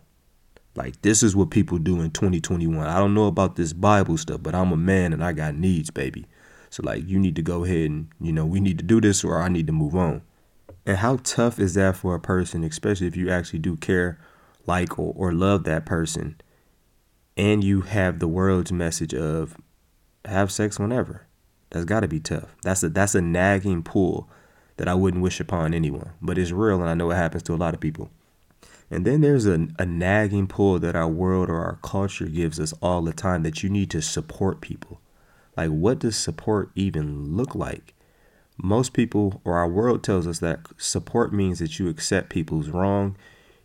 Like 0.77 1.01
this 1.03 1.23
is 1.23 1.37
what 1.37 1.51
people 1.51 1.79
do 1.79 2.01
in 2.01 2.11
2021. 2.11 2.87
I 2.87 2.99
don't 2.99 3.15
know 3.15 3.27
about 3.27 3.57
this 3.57 3.73
Bible 3.73 4.17
stuff, 4.17 4.43
but 4.43 4.55
I'm 4.55 4.73
a 4.73 4.77
man 4.77 5.13
and 5.13 5.25
I 5.25 5.33
got 5.33 5.55
needs, 5.55 5.91
baby. 5.91 6.27
So 6.71 6.83
like 6.85 7.07
you 7.07 7.19
need 7.19 7.37
to 7.37 7.43
go 7.43 7.65
ahead 7.65 7.91
and, 7.91 8.09
you 8.21 8.33
know, 8.33 8.45
we 8.45 8.61
need 8.61 8.79
to 8.79 8.85
do 8.85 9.01
this 9.01 9.23
or 9.23 9.41
I 9.41 9.49
need 9.49 9.67
to 9.69 9.73
move 9.73 9.95
on. 9.95 10.23
And 10.87 10.99
how 10.99 11.17
tough 11.19 11.59
is 11.59 11.75
that 11.75 11.97
for 11.97 12.15
a 12.15 12.21
person, 12.21 12.65
especially 12.65 13.07
if 13.07 13.17
you 13.17 13.31
actually 13.31 13.61
do 13.61 13.77
care, 13.77 14.19
like 14.67 14.99
or, 14.99 15.13
or 15.17 15.33
love 15.33 15.65
that 15.65 15.87
person 15.87 16.37
and 17.37 17.65
you 17.65 17.83
have 17.83 18.19
the 18.19 18.29
world's 18.29 18.73
message 18.73 19.15
of 19.15 19.57
have 20.25 20.51
sex 20.51 20.79
whenever. 20.79 21.27
That's 21.71 21.85
got 21.85 22.01
to 22.01 22.09
be 22.09 22.21
tough. 22.21 22.55
That's 22.63 22.83
a 22.83 22.89
that's 22.89 23.15
a 23.15 23.21
nagging 23.21 23.83
pull 23.83 24.29
that 24.77 24.89
I 24.89 24.95
wouldn't 24.95 25.23
wish 25.23 25.41
upon 25.41 25.75
anyone, 25.75 26.11
but 26.21 26.39
it's 26.39 26.51
real 26.51 26.81
and 26.81 26.89
I 26.89 26.95
know 26.95 27.11
it 27.11 27.17
happens 27.17 27.43
to 27.45 27.55
a 27.55 27.57
lot 27.57 27.75
of 27.75 27.81
people. 27.81 28.11
And 28.95 29.05
then 29.05 29.23
there's 29.23 29.45
a, 29.45 29.67
a 29.77 29.85
nagging 29.85 30.47
pull 30.47 30.79
that 30.79 30.95
our 30.95 31.09
world 31.09 31.51
or 31.51 31.57
our 31.57 31.81
culture 31.83 32.27
gives 32.27 32.61
us 32.61 32.73
all 32.81 33.03
the 33.03 33.13
time 33.13 33.43
that 33.43 33.61
you 33.61 33.69
need 33.69 33.91
to 33.91 34.01
support 34.01 34.61
people. 34.61 35.01
Like, 35.57 35.71
what 35.71 35.99
does 35.99 36.17
support 36.17 36.71
even 36.77 37.37
look 37.37 37.57
like? 37.57 37.93
Most 38.57 38.93
people, 38.93 39.41
or 39.45 39.57
our 39.57 39.67
world 39.67 40.05
tells 40.05 40.29
us 40.29 40.39
that 40.39 40.61
support 40.77 41.35
means 41.35 41.59
that 41.59 41.81
you 41.81 41.89
accept 41.89 42.31
people's 42.31 42.69
wrong, 42.69 43.17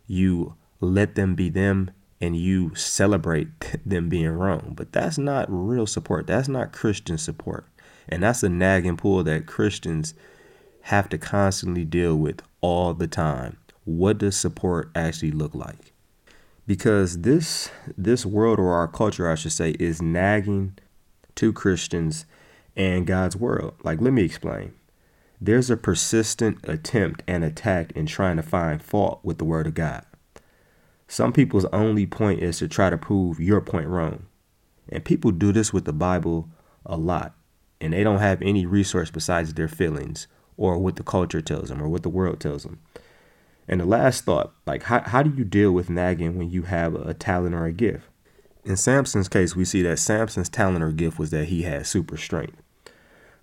you 0.07 0.55
let 0.79 1.13
them 1.13 1.35
be 1.35 1.47
them, 1.49 1.91
and 2.19 2.35
you 2.35 2.73
celebrate 2.73 3.49
them 3.85 4.09
being 4.09 4.31
wrong. 4.31 4.73
But 4.75 4.93
that's 4.93 5.19
not 5.19 5.45
real 5.47 5.85
support. 5.85 6.25
That's 6.25 6.47
not 6.47 6.73
Christian 6.73 7.19
support. 7.19 7.67
And 8.07 8.23
that's 8.23 8.41
a 8.41 8.49
nagging 8.49 8.97
pull 8.97 9.23
that 9.25 9.45
Christians 9.45 10.15
have 10.81 11.07
to 11.09 11.19
constantly 11.19 11.85
deal 11.85 12.15
with 12.15 12.41
all 12.61 12.95
the 12.95 13.07
time 13.07 13.57
what 13.89 14.19
does 14.19 14.37
support 14.37 14.91
actually 14.93 15.31
look 15.31 15.55
like? 15.55 15.93
Because 16.67 17.21
this 17.21 17.71
this 17.97 18.25
world 18.25 18.59
or 18.59 18.73
our 18.73 18.87
culture, 18.87 19.29
I 19.29 19.35
should 19.35 19.51
say, 19.51 19.71
is 19.79 20.01
nagging 20.01 20.77
to 21.35 21.51
Christians 21.51 22.25
and 22.75 23.07
God's 23.07 23.35
world. 23.35 23.73
Like, 23.83 23.99
let 23.99 24.13
me 24.13 24.23
explain. 24.23 24.73
There's 25.41 25.71
a 25.71 25.77
persistent 25.77 26.59
attempt 26.67 27.23
and 27.27 27.43
attack 27.43 27.91
in 27.93 28.05
trying 28.05 28.37
to 28.37 28.43
find 28.43 28.83
fault 28.83 29.21
with 29.23 29.39
the 29.39 29.45
word 29.45 29.65
of 29.65 29.73
God. 29.73 30.05
Some 31.07 31.33
people's 31.33 31.65
only 31.65 32.05
point 32.05 32.43
is 32.43 32.59
to 32.59 32.67
try 32.67 32.91
to 32.91 32.97
prove 32.97 33.39
your 33.39 33.61
point 33.61 33.87
wrong. 33.87 34.27
And 34.89 35.03
people 35.03 35.31
do 35.31 35.51
this 35.51 35.73
with 35.73 35.85
the 35.85 35.93
Bible 35.93 36.49
a 36.85 36.97
lot. 36.97 37.35
And 37.81 37.93
they 37.93 38.03
don't 38.03 38.19
have 38.19 38.41
any 38.41 38.65
resource 38.65 39.09
besides 39.09 39.53
their 39.53 39.67
feelings 39.67 40.27
or 40.57 40.77
what 40.77 40.97
the 40.97 41.03
culture 41.03 41.41
tells 41.41 41.69
them 41.69 41.81
or 41.81 41.87
what 41.87 42.03
the 42.03 42.09
world 42.09 42.39
tells 42.39 42.63
them. 42.63 42.79
And 43.69 43.79
the 43.79 43.85
last 43.85 44.25
thought, 44.25 44.51
like 44.65 44.83
how, 44.83 45.01
how 45.01 45.21
do 45.21 45.29
you 45.29 45.45
deal 45.45 45.71
with 45.71 45.91
nagging 45.91 46.37
when 46.37 46.49
you 46.49 46.63
have 46.63 46.95
a 46.95 47.13
talent 47.13 47.53
or 47.53 47.65
a 47.65 47.71
gift? 47.71 48.07
In 48.65 48.75
Samson's 48.75 49.29
case, 49.29 49.55
we 49.55 49.63
see 49.63 49.83
that 49.83 49.99
Samson's 49.99 50.49
talent 50.49 50.83
or 50.83 50.91
gift 50.91 51.19
was 51.19 51.29
that 51.29 51.45
he 51.45 51.61
had 51.61 51.85
super 51.85 52.17
strength. 52.17 52.61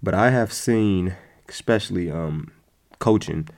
But 0.02 0.14
I 0.14 0.30
have 0.30 0.52
seen, 0.52 1.14
especially 1.49 2.11
um, 2.11 2.50
coaching, 2.99 3.49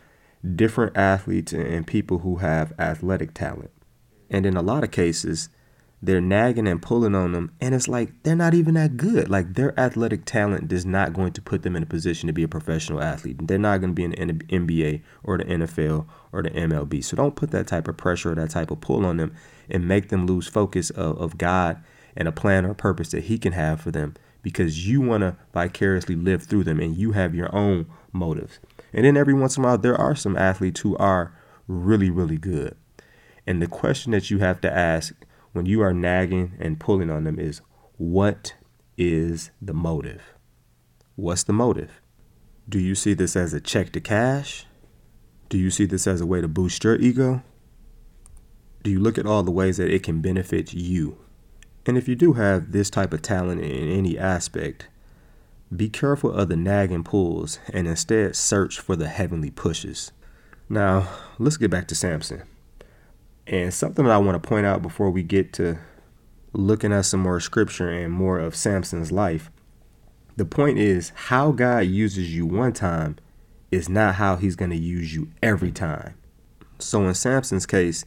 different 0.54 0.96
athletes 0.96 1.52
and 1.54 1.86
people 1.86 2.18
who 2.18 2.36
have 2.36 2.74
athletic 2.78 3.32
talent. 3.32 3.70
And 4.30 4.44
in 4.44 4.56
a 4.56 4.62
lot 4.62 4.84
of 4.84 4.90
cases, 4.90 5.48
they're 6.00 6.20
nagging 6.20 6.68
and 6.68 6.80
pulling 6.80 7.14
on 7.14 7.32
them 7.32 7.50
and 7.60 7.74
it's 7.74 7.88
like 7.88 8.22
they're 8.22 8.36
not 8.36 8.54
even 8.54 8.74
that 8.74 8.96
good. 8.96 9.28
Like 9.28 9.54
their 9.54 9.78
athletic 9.78 10.24
talent 10.24 10.72
is 10.72 10.86
not 10.86 11.12
going 11.12 11.32
to 11.32 11.42
put 11.42 11.62
them 11.62 11.74
in 11.74 11.82
a 11.82 11.86
position 11.86 12.28
to 12.28 12.32
be 12.32 12.44
a 12.44 12.48
professional 12.48 13.02
athlete. 13.02 13.36
They're 13.46 13.58
not 13.58 13.78
going 13.78 13.94
to 13.94 13.94
be 13.94 14.04
in 14.04 14.10
the 14.10 14.44
nba 14.44 15.02
or 15.24 15.38
the 15.38 15.44
nfl 15.44 16.06
or 16.32 16.42
the 16.42 16.50
mlb 16.50 17.04
so 17.04 17.16
don't 17.16 17.36
put 17.36 17.50
that 17.50 17.66
type 17.66 17.88
of 17.88 17.96
pressure 17.96 18.32
or 18.32 18.34
that 18.36 18.50
type 18.50 18.70
of 18.70 18.80
pull 18.80 19.04
on 19.04 19.16
them 19.16 19.34
and 19.68 19.88
make 19.88 20.08
them 20.08 20.26
lose 20.26 20.46
focus 20.46 20.90
of, 20.90 21.18
of 21.18 21.38
god 21.38 21.82
and 22.16 22.28
a 22.28 22.32
plan 22.32 22.64
or 22.64 22.74
purpose 22.74 23.10
that 23.10 23.24
he 23.24 23.38
can 23.38 23.52
have 23.52 23.80
for 23.80 23.90
them 23.90 24.14
because 24.42 24.88
you 24.88 25.00
want 25.00 25.22
to 25.22 25.36
vicariously 25.52 26.16
live 26.16 26.42
through 26.42 26.64
them 26.64 26.80
and 26.80 26.96
you 26.96 27.12
have 27.12 27.34
your 27.34 27.54
own 27.54 27.86
motives. 28.12 28.60
And 28.92 29.04
then 29.04 29.16
every 29.16 29.34
once 29.34 29.56
in 29.56 29.64
a 29.64 29.66
while 29.66 29.78
there 29.78 29.96
are 29.96 30.14
some 30.14 30.36
athletes 30.36 30.80
who 30.80 30.96
are 30.96 31.34
really 31.66 32.10
really 32.10 32.38
good. 32.38 32.76
And 33.46 33.62
the 33.62 33.66
question 33.66 34.12
that 34.12 34.30
you 34.30 34.38
have 34.38 34.60
to 34.60 34.70
ask 34.70 35.14
when 35.58 35.66
you 35.66 35.82
are 35.82 35.92
nagging 35.92 36.52
and 36.60 36.78
pulling 36.78 37.10
on 37.10 37.24
them 37.24 37.36
is 37.36 37.62
what 37.96 38.54
is 38.96 39.50
the 39.60 39.74
motive? 39.74 40.22
What's 41.16 41.42
the 41.42 41.52
motive? 41.52 42.00
Do 42.68 42.78
you 42.78 42.94
see 42.94 43.12
this 43.12 43.34
as 43.34 43.52
a 43.52 43.60
check 43.60 43.90
to 43.94 44.00
cash? 44.00 44.66
Do 45.48 45.58
you 45.58 45.72
see 45.72 45.84
this 45.84 46.06
as 46.06 46.20
a 46.20 46.26
way 46.26 46.40
to 46.40 46.46
boost 46.46 46.84
your 46.84 46.94
ego? 46.94 47.42
Do 48.84 48.90
you 48.92 49.00
look 49.00 49.18
at 49.18 49.26
all 49.26 49.42
the 49.42 49.50
ways 49.50 49.78
that 49.78 49.92
it 49.92 50.04
can 50.04 50.20
benefit 50.20 50.72
you? 50.72 51.18
And 51.86 51.98
if 51.98 52.06
you 52.06 52.14
do 52.14 52.34
have 52.34 52.70
this 52.70 52.88
type 52.88 53.12
of 53.12 53.20
talent 53.20 53.60
in 53.60 53.88
any 53.90 54.16
aspect, 54.16 54.86
be 55.76 55.88
careful 55.88 56.30
of 56.30 56.48
the 56.48 56.56
nagging 56.56 57.02
pulls 57.02 57.58
and 57.72 57.88
instead 57.88 58.36
search 58.36 58.78
for 58.78 58.94
the 58.94 59.08
heavenly 59.08 59.50
pushes. 59.50 60.12
Now, 60.68 61.08
let's 61.36 61.56
get 61.56 61.72
back 61.72 61.88
to 61.88 61.96
Samson. 61.96 62.44
And 63.48 63.72
something 63.72 64.04
that 64.04 64.12
I 64.12 64.18
want 64.18 64.40
to 64.40 64.46
point 64.46 64.66
out 64.66 64.82
before 64.82 65.10
we 65.10 65.22
get 65.22 65.52
to 65.54 65.78
looking 66.52 66.92
at 66.92 67.06
some 67.06 67.20
more 67.20 67.40
scripture 67.40 67.88
and 67.88 68.12
more 68.12 68.38
of 68.38 68.54
Samson's 68.54 69.10
life. 69.10 69.50
The 70.36 70.44
point 70.44 70.78
is, 70.78 71.12
how 71.14 71.50
God 71.52 71.80
uses 71.86 72.34
you 72.34 72.46
one 72.46 72.72
time 72.72 73.16
is 73.70 73.88
not 73.88 74.16
how 74.16 74.36
he's 74.36 74.54
going 74.54 74.70
to 74.70 74.76
use 74.76 75.14
you 75.14 75.30
every 75.42 75.72
time. 75.72 76.14
So 76.78 77.06
in 77.06 77.14
Samson's 77.14 77.66
case, 77.66 78.04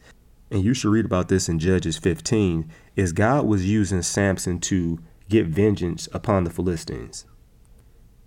and 0.50 0.64
you 0.64 0.74
should 0.74 0.90
read 0.90 1.04
about 1.04 1.28
this 1.28 1.48
in 1.48 1.58
Judges 1.58 1.98
15, 1.98 2.70
is 2.96 3.12
God 3.12 3.46
was 3.46 3.68
using 3.68 4.02
Samson 4.02 4.60
to 4.60 4.98
get 5.28 5.46
vengeance 5.46 6.08
upon 6.12 6.44
the 6.44 6.50
Philistines. 6.50 7.26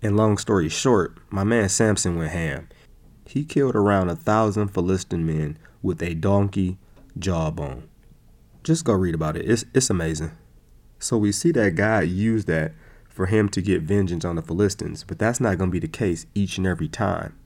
And 0.02 0.16
long 0.16 0.36
story 0.38 0.68
short, 0.68 1.18
my 1.30 1.44
man 1.44 1.68
Samson 1.68 2.16
went 2.16 2.32
ham. 2.32 2.68
He 3.26 3.44
killed 3.44 3.74
around 3.74 4.08
a 4.08 4.16
thousand 4.16 4.68
Philistine 4.68 5.26
men 5.26 5.58
with 5.82 6.02
a 6.02 6.14
donkey, 6.14 6.78
jawbone. 7.18 7.88
Just 8.62 8.84
go 8.84 8.92
read 8.92 9.14
about 9.14 9.36
it. 9.36 9.48
It's 9.48 9.64
it's 9.74 9.90
amazing. 9.90 10.32
So 10.98 11.16
we 11.16 11.32
see 11.32 11.52
that 11.52 11.74
God 11.74 12.08
used 12.08 12.46
that 12.48 12.72
for 13.08 13.26
him 13.26 13.48
to 13.50 13.62
get 13.62 13.82
vengeance 13.82 14.24
on 14.24 14.36
the 14.36 14.42
Philistines, 14.42 15.04
but 15.04 15.18
that's 15.18 15.40
not 15.40 15.58
going 15.58 15.70
to 15.70 15.72
be 15.72 15.78
the 15.78 15.88
case 15.88 16.26
each 16.34 16.58
and 16.58 16.66
every 16.66 16.88
time. 16.88 17.38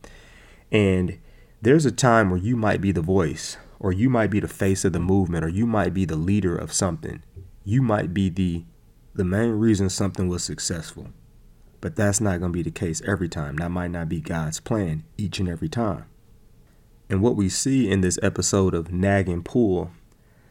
And 0.73 1.19
there's 1.63 1.87
a 1.87 1.93
time 1.93 2.31
where 2.31 2.41
you 2.41 2.57
might 2.57 2.81
be 2.81 2.93
the 2.93 3.03
voice, 3.03 3.57
or 3.79 3.93
you 3.93 4.09
might 4.09 4.31
be 4.31 4.41
the 4.41 4.49
face 4.49 4.85
of 4.85 4.93
the 4.93 5.01
movement, 5.01 5.45
or 5.45 5.49
you 5.49 5.67
might 5.67 5.95
be 5.95 6.05
the 6.05 6.17
leader 6.17 6.57
of 6.57 6.73
something. 6.73 7.23
You 7.65 7.83
might 7.83 8.15
be 8.15 8.29
the 8.29 8.65
the 9.15 9.25
main 9.25 9.53
reason 9.53 9.91
something 9.91 10.29
was 10.29 10.43
successful. 10.43 11.09
But 11.81 11.97
that's 11.97 12.21
not 12.21 12.41
going 12.41 12.53
to 12.53 12.57
be 12.57 12.63
the 12.63 12.71
case 12.71 13.03
every 13.07 13.29
time. 13.29 13.57
That 13.57 13.71
might 13.71 13.91
not 13.91 14.09
be 14.09 14.21
God's 14.21 14.61
plan 14.61 15.05
each 15.17 15.41
and 15.41 15.49
every 15.49 15.69
time. 15.69 16.05
And 17.11 17.23
what 17.23 17.35
we 17.35 17.49
see 17.49 17.91
in 17.91 18.03
this 18.03 18.21
episode 18.23 18.73
of 18.73 18.93
Nagging 18.93 19.43
Pull, 19.43 19.91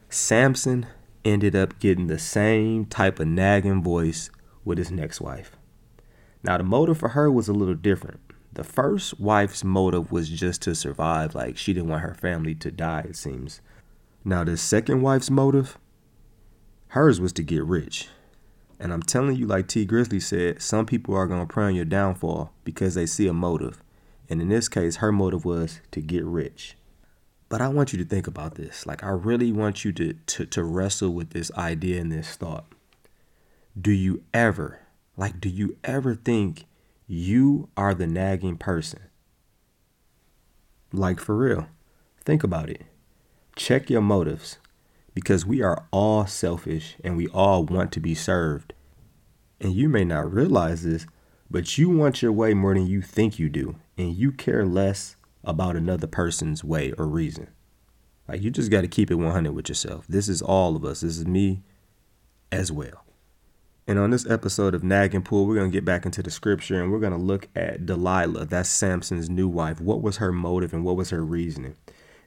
Samson 0.10 0.88
ended 1.24 1.56
up 1.56 1.80
getting 1.80 2.08
the 2.08 2.20
same 2.20 2.86
type 2.86 3.22
of 3.22 3.28
nagging 3.28 3.82
voice 3.82 4.30
with 4.66 4.78
his 4.78 4.92
next 4.92 5.22
wife. 5.22 5.56
Now, 6.44 6.58
the 6.58 6.66
motive 6.66 6.98
for 6.98 7.10
her 7.10 7.32
was 7.32 7.48
a 7.48 7.54
little 7.54 7.75
different. 7.75 8.20
The 8.51 8.66
first 8.66 9.22
wife's 9.22 9.63
motive 9.63 10.12
was 10.12 10.28
just 10.28 10.62
to 10.63 10.75
survive, 10.75 11.34
like 11.34 11.58
she 11.58 11.72
didn't 11.72 11.89
want 11.89 12.01
her 12.01 12.13
family 12.13 12.56
to 12.56 12.72
die, 12.72 13.06
it 13.08 13.16
seems. 13.16 13.62
Now, 14.25 14.44
the 14.44 14.58
second 14.58 15.01
wife's 15.01 15.30
motive 15.30 15.78
Hers 16.89 17.22
was 17.22 17.32
to 17.34 17.44
get 17.44 17.63
rich. 17.63 18.10
And 18.80 18.92
I'm 18.92 19.04
telling 19.04 19.38
you, 19.38 19.48
like 19.48 19.68
Tee 19.68 19.88
Grizzley 19.88 20.22
said, 20.22 20.62
some 20.62 20.86
people 20.86 21.16
are 21.16 21.28
going 21.28 21.46
to 21.46 21.54
pray 21.54 21.68
on 21.68 21.75
your 21.75 21.86
downfall 21.86 22.51
because 22.66 22.96
they 22.96 23.06
see 23.06 23.28
a 23.28 23.34
motive. 23.34 23.82
And 24.29 24.41
in 24.41 24.50
this 24.50 24.69
case, 24.69 24.98
her 24.98 25.12
motive 25.12 25.43
was 25.43 25.81
to 25.91 26.01
get 26.01 26.24
rich. 26.24 26.75
But 27.50 27.62
I 27.62 27.67
want 27.67 27.91
you 27.91 28.00
to 28.00 28.05
think 28.05 28.27
about 28.27 28.55
this. 28.55 28.86
Like, 28.86 29.03
I 29.03 29.09
really 29.09 29.51
want 29.51 29.83
you 29.83 29.91
to, 29.93 30.13
to, 30.13 30.45
to 30.45 30.63
wrestle 30.63 31.09
with 31.09 31.31
this 31.31 31.51
idea 31.57 32.00
and 32.00 32.12
this 32.12 32.36
thought. 32.36 32.65
Do 33.79 33.91
you 33.91 34.24
ever, 34.33 34.81
like, 35.17 35.41
do 35.41 35.50
you 35.50 35.77
ever 35.83 36.13
think 36.13 36.65
you 37.07 37.69
are 37.75 37.95
the 37.95 38.05
nagging 38.05 38.57
person? 38.57 39.00
Like, 40.93 41.19
for 41.19 41.36
real. 41.36 41.67
Think 42.24 42.43
about 42.43 42.69
it. 42.69 42.83
Check 43.55 43.89
your 43.89 44.01
motives 44.01 44.59
because 45.15 45.45
we 45.45 45.63
are 45.63 45.86
all 45.91 46.27
selfish 46.27 46.98
and 47.03 47.17
we 47.17 47.27
all 47.29 47.63
want 47.65 47.91
to 47.93 48.00
be 48.00 48.13
served. 48.13 48.74
And 49.59 49.74
you 49.74 49.89
may 49.89 50.05
not 50.05 50.31
realize 50.31 50.83
this, 50.83 51.07
but 51.50 51.77
you 51.77 51.89
want 51.89 52.21
your 52.21 52.31
way 52.31 52.53
more 52.53 52.75
than 52.75 52.86
you 52.86 53.01
think 53.01 53.39
you 53.39 53.50
do, 53.50 53.75
and 54.00 54.15
you 54.15 54.32
care 54.32 54.65
less 54.65 55.18
about 55.44 55.75
another 55.75 56.08
person's 56.08 56.63
way 56.63 56.94
or 56.94 57.06
reason. 57.06 57.50
Like 58.29 58.41
you 58.41 58.50
just 58.50 58.72
got 58.72 58.82
to 58.82 58.88
keep 58.88 59.12
it 59.12 59.15
100 59.15 59.51
with 59.51 59.68
yourself. 59.68 60.06
This 60.08 60.29
is 60.29 60.41
all 60.41 60.77
of 60.77 60.86
us. 60.86 61.01
This 61.01 61.18
is 61.18 61.27
me 61.27 61.63
as 62.50 62.72
well. 62.72 63.03
And 63.88 64.00
on 64.00 64.12
this 64.12 64.25
episode 64.29 64.74
of 64.74 64.84
Nagging 64.84 65.24
Pull, 65.24 65.46
we're 65.46 65.56
going 65.56 65.70
to 65.70 65.75
get 65.75 65.84
back 65.84 66.06
into 66.06 66.24
the 66.24 66.32
scripture 66.32 66.82
and 66.82 66.91
we're 66.91 67.00
going 67.00 67.12
to 67.12 67.18
look 67.18 67.50
at 67.56 67.86
Delilah. 67.86 68.46
That's 68.46 68.70
Samson's 68.70 69.29
new 69.29 69.50
wife. 69.50 69.82
What 69.82 70.01
was 70.01 70.18
her 70.18 70.32
motive 70.32 70.74
and 70.74 70.86
what 70.86 70.96
was 70.96 71.10
her 71.10 71.25
reasoning? 71.25 71.75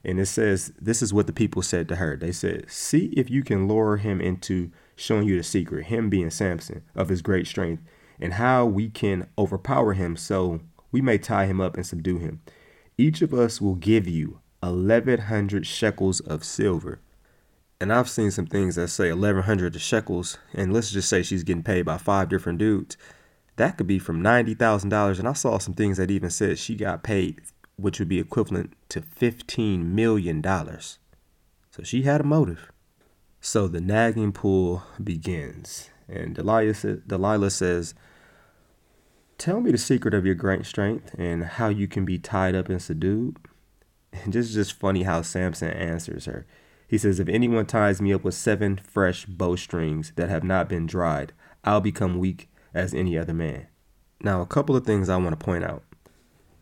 And 0.05 0.19
it 0.19 0.27
says, 0.27 0.73
this 0.79 1.01
is 1.01 1.11
what 1.11 1.25
the 1.25 1.33
people 1.33 1.63
said 1.63 1.87
to 1.87 1.95
her. 1.95 2.15
They 2.15 2.33
said, 2.33 2.69
See 2.69 3.13
if 3.17 3.31
you 3.31 3.41
can 3.41 3.67
lure 3.67 3.97
him 3.97 4.21
into 4.21 4.69
showing 4.95 5.27
you 5.27 5.37
the 5.37 5.43
secret, 5.43 5.85
him 5.85 6.11
being 6.11 6.29
Samson, 6.29 6.83
of 6.93 7.09
his 7.09 7.23
great 7.23 7.47
strength, 7.47 7.81
and 8.19 8.33
how 8.33 8.65
we 8.65 8.89
can 8.89 9.27
overpower 9.39 9.93
him 9.93 10.15
so 10.15 10.59
we 10.93 11.01
may 11.01 11.17
tie 11.17 11.47
him 11.47 11.59
up 11.59 11.75
and 11.75 11.85
subdue 11.85 12.19
him. 12.19 12.39
Each 12.97 13.21
of 13.21 13.33
us 13.33 13.59
will 13.59 13.75
give 13.75 14.07
you 14.07 14.39
1,100 14.61 15.67
shekels 15.67 16.21
of 16.21 16.45
silver. 16.45 17.01
And 17.81 17.91
I've 17.91 18.09
seen 18.09 18.31
some 18.31 18.45
things 18.45 18.75
that 18.75 18.87
say 18.87 19.11
1,100 19.11 19.79
shekels, 19.81 20.37
and 20.53 20.71
let's 20.71 20.91
just 20.91 21.09
say 21.09 21.21
she's 21.21 21.43
getting 21.43 21.63
paid 21.63 21.81
by 21.81 21.97
five 21.97 22.29
different 22.29 22.59
dudes. 22.59 22.95
That 23.57 23.77
could 23.77 23.87
be 23.87 23.99
from 23.99 24.23
$90,000. 24.23 25.19
And 25.19 25.27
I 25.27 25.33
saw 25.33 25.57
some 25.57 25.73
things 25.73 25.97
that 25.97 26.11
even 26.11 26.29
said 26.29 26.57
she 26.57 26.75
got 26.75 27.03
paid, 27.03 27.41
which 27.75 27.99
would 27.99 28.07
be 28.07 28.19
equivalent 28.19 28.73
to 28.89 29.01
$15 29.01 29.83
million. 29.83 30.41
So 30.43 31.83
she 31.83 32.03
had 32.03 32.21
a 32.21 32.23
motive. 32.23 32.71
So 33.41 33.67
the 33.67 33.81
nagging 33.81 34.31
pull 34.31 34.83
begins. 35.03 35.89
And 36.07 36.35
Delilah, 36.35 36.73
Delilah 37.05 37.51
says, 37.51 37.95
Tell 39.37 39.59
me 39.59 39.71
the 39.71 39.77
secret 39.77 40.13
of 40.13 40.25
your 40.25 40.35
great 40.35 40.65
strength 40.65 41.13
and 41.17 41.43
how 41.43 41.69
you 41.69 41.87
can 41.87 42.05
be 42.05 42.17
tied 42.17 42.55
up 42.55 42.69
and 42.69 42.81
subdued. 42.81 43.37
And 44.11 44.33
this 44.33 44.47
is 44.47 44.55
just 44.55 44.73
funny 44.73 45.03
how 45.03 45.21
Samson 45.21 45.71
answers 45.71 46.25
her. 46.25 46.45
He 46.87 46.97
says, 46.97 47.19
If 47.19 47.27
anyone 47.27 47.65
ties 47.65 48.01
me 48.01 48.13
up 48.13 48.23
with 48.23 48.35
seven 48.35 48.77
fresh 48.77 49.25
bowstrings 49.25 50.13
that 50.15 50.29
have 50.29 50.43
not 50.43 50.69
been 50.69 50.85
dried, 50.85 51.33
I'll 51.63 51.81
become 51.81 52.19
weak 52.19 52.49
as 52.73 52.93
any 52.93 53.17
other 53.17 53.33
man. 53.33 53.67
Now, 54.21 54.41
a 54.41 54.45
couple 54.45 54.75
of 54.75 54.85
things 54.85 55.09
I 55.09 55.17
want 55.17 55.37
to 55.37 55.43
point 55.43 55.63
out. 55.63 55.83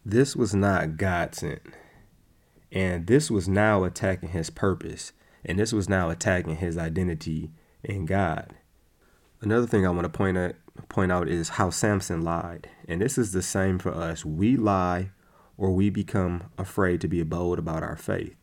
This 0.06 0.36
was 0.36 0.56
not 0.56 0.98
God 0.98 1.36
sent. 1.36 1.62
And 2.72 3.08
this 3.08 3.30
was 3.30 3.48
now 3.48 3.84
attacking 3.84 4.30
his 4.30 4.50
purpose. 4.50 5.12
And 5.44 5.60
this 5.60 5.74
was 5.74 5.90
now 5.90 6.10
attacking 6.10 6.58
his 6.58 6.78
identity 6.78 7.51
in 7.84 8.06
God. 8.06 8.56
Another 9.42 9.68
thing 9.68 9.86
I 9.86 9.90
want 9.90 10.04
to 10.04 10.10
point 10.10 10.38
out 10.38 10.56
point 10.90 11.12
out 11.12 11.28
is 11.28 11.50
how 11.50 11.70
Samson 11.70 12.22
lied. 12.22 12.70
And 12.88 13.01
this 13.01 13.18
is 13.18 13.32
the 13.32 13.42
same 13.42 13.80
for 13.80 13.94
us. 13.94 14.25
We 14.25 14.58
lie 14.58 15.12
or 15.58 15.72
we 15.72 15.90
become 15.90 16.46
afraid 16.57 17.01
to 17.01 17.07
be 17.07 17.22
bold 17.24 17.60
about 17.60 17.84
our 17.84 17.96
faith. 17.96 18.36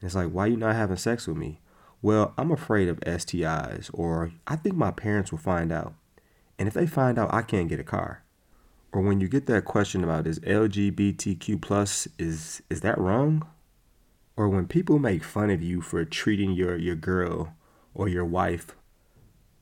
And 0.00 0.08
it's 0.08 0.14
like, 0.14 0.30
why 0.30 0.46
you 0.46 0.56
not 0.56 0.74
having 0.74 0.96
sex 0.96 1.26
with 1.26 1.36
me? 1.36 1.60
Well, 2.02 2.34
I'm 2.36 2.50
afraid 2.50 2.88
of 2.88 3.00
STIs, 3.00 3.88
or 3.94 4.32
I 4.46 4.56
think 4.56 4.74
my 4.74 4.90
parents 4.90 5.30
will 5.30 5.38
find 5.38 5.72
out. 5.72 5.94
And 6.58 6.68
if 6.68 6.74
they 6.74 6.86
find 6.86 7.18
out, 7.18 7.32
I 7.32 7.40
can't 7.40 7.68
get 7.68 7.80
a 7.80 7.84
car. 7.84 8.22
Or 8.92 9.00
when 9.00 9.20
you 9.20 9.28
get 9.28 9.46
that 9.46 9.64
question 9.64 10.04
about 10.04 10.26
is 10.26 10.38
LGBTQ 10.40 11.60
plus 11.60 12.06
is 12.18 12.62
is 12.70 12.82
that 12.82 12.98
wrong? 12.98 13.46
Or 14.36 14.48
when 14.48 14.66
people 14.66 14.98
make 14.98 15.24
fun 15.24 15.50
of 15.50 15.62
you 15.62 15.80
for 15.80 16.04
treating 16.04 16.52
your 16.52 16.76
your 16.76 16.94
girl 16.94 17.54
or 17.92 18.08
your 18.08 18.24
wife 18.24 18.76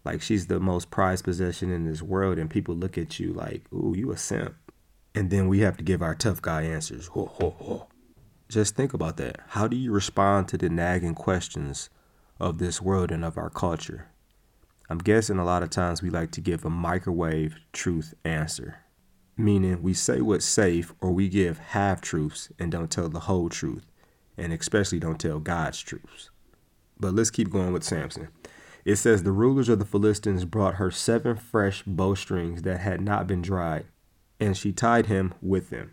like 0.05 0.23
she's 0.23 0.47
the 0.47 0.61
most 0.61 0.91
prized 0.91 1.25
possession 1.25 1.71
in 1.71 1.85
this 1.85 2.03
world, 2.03 2.38
and 2.38 2.51
people 2.51 2.75
look 2.75 2.99
at 2.99 3.21
you 3.21 3.33
like, 3.33 3.62
ooh, 3.73 3.95
you 3.97 4.11
a 4.11 4.17
simp. 4.17 4.55
And 5.15 5.31
then 5.31 5.49
we 5.49 5.61
have 5.61 5.77
to 5.77 5.85
give 5.85 6.03
our 6.03 6.15
tough 6.15 6.41
guy 6.41 6.62
answers. 6.62 7.09
Ho, 7.09 7.27
ho, 7.27 7.55
ho. 7.59 7.88
Just 8.49 8.75
think 8.75 8.93
about 8.95 9.17
that. 9.19 9.41
How 9.49 9.69
do 9.69 9.77
you 9.77 9.93
respond 9.93 10.49
to 10.49 10.59
the 10.59 10.69
nagging 10.69 11.15
questions 11.15 11.91
of 12.41 12.59
this 12.59 12.83
world 12.83 13.11
and 13.11 13.25
of 13.25 13.38
our 13.38 13.51
culture? 13.51 14.09
I'm 14.91 14.99
guessing 14.99 15.38
a 15.38 15.45
lot 15.45 15.62
of 15.62 15.71
times 15.71 16.03
we 16.03 16.11
like 16.11 16.33
to 16.33 16.41
give 16.41 16.65
a 16.65 16.71
microwave 16.71 17.57
truth 17.73 18.12
answer, 18.25 18.81
meaning 19.37 19.83
we 19.83 19.95
say 19.95 20.21
what's 20.21 20.45
safe 20.45 20.93
or 21.01 21.12
we 21.12 21.29
give 21.29 21.59
half 21.59 22.01
truths 22.01 22.51
and 22.59 22.71
don't 22.71 22.91
tell 22.91 23.09
the 23.09 23.21
whole 23.21 23.49
truth, 23.49 23.87
and 24.37 24.53
especially 24.53 24.99
don't 24.99 25.21
tell 25.21 25.38
God's 25.38 25.81
truths. 25.81 26.31
But 27.01 27.15
let's 27.15 27.31
keep 27.31 27.49
going 27.49 27.73
with 27.73 27.85
Samson. 27.85 28.29
It 28.85 28.97
says, 28.97 29.23
The 29.23 29.33
rulers 29.33 29.68
of 29.68 29.79
the 29.79 29.85
Philistines 29.85 30.45
brought 30.45 30.75
her 30.75 30.90
seven 30.90 31.37
fresh 31.37 31.83
bowstrings 31.85 32.62
that 32.62 32.81
had 32.81 33.01
not 33.01 33.27
been 33.27 33.42
dried, 33.42 33.87
and 34.40 34.57
she 34.57 34.73
tied 34.73 35.07
him 35.07 35.35
with 35.40 35.71
them. 35.71 35.92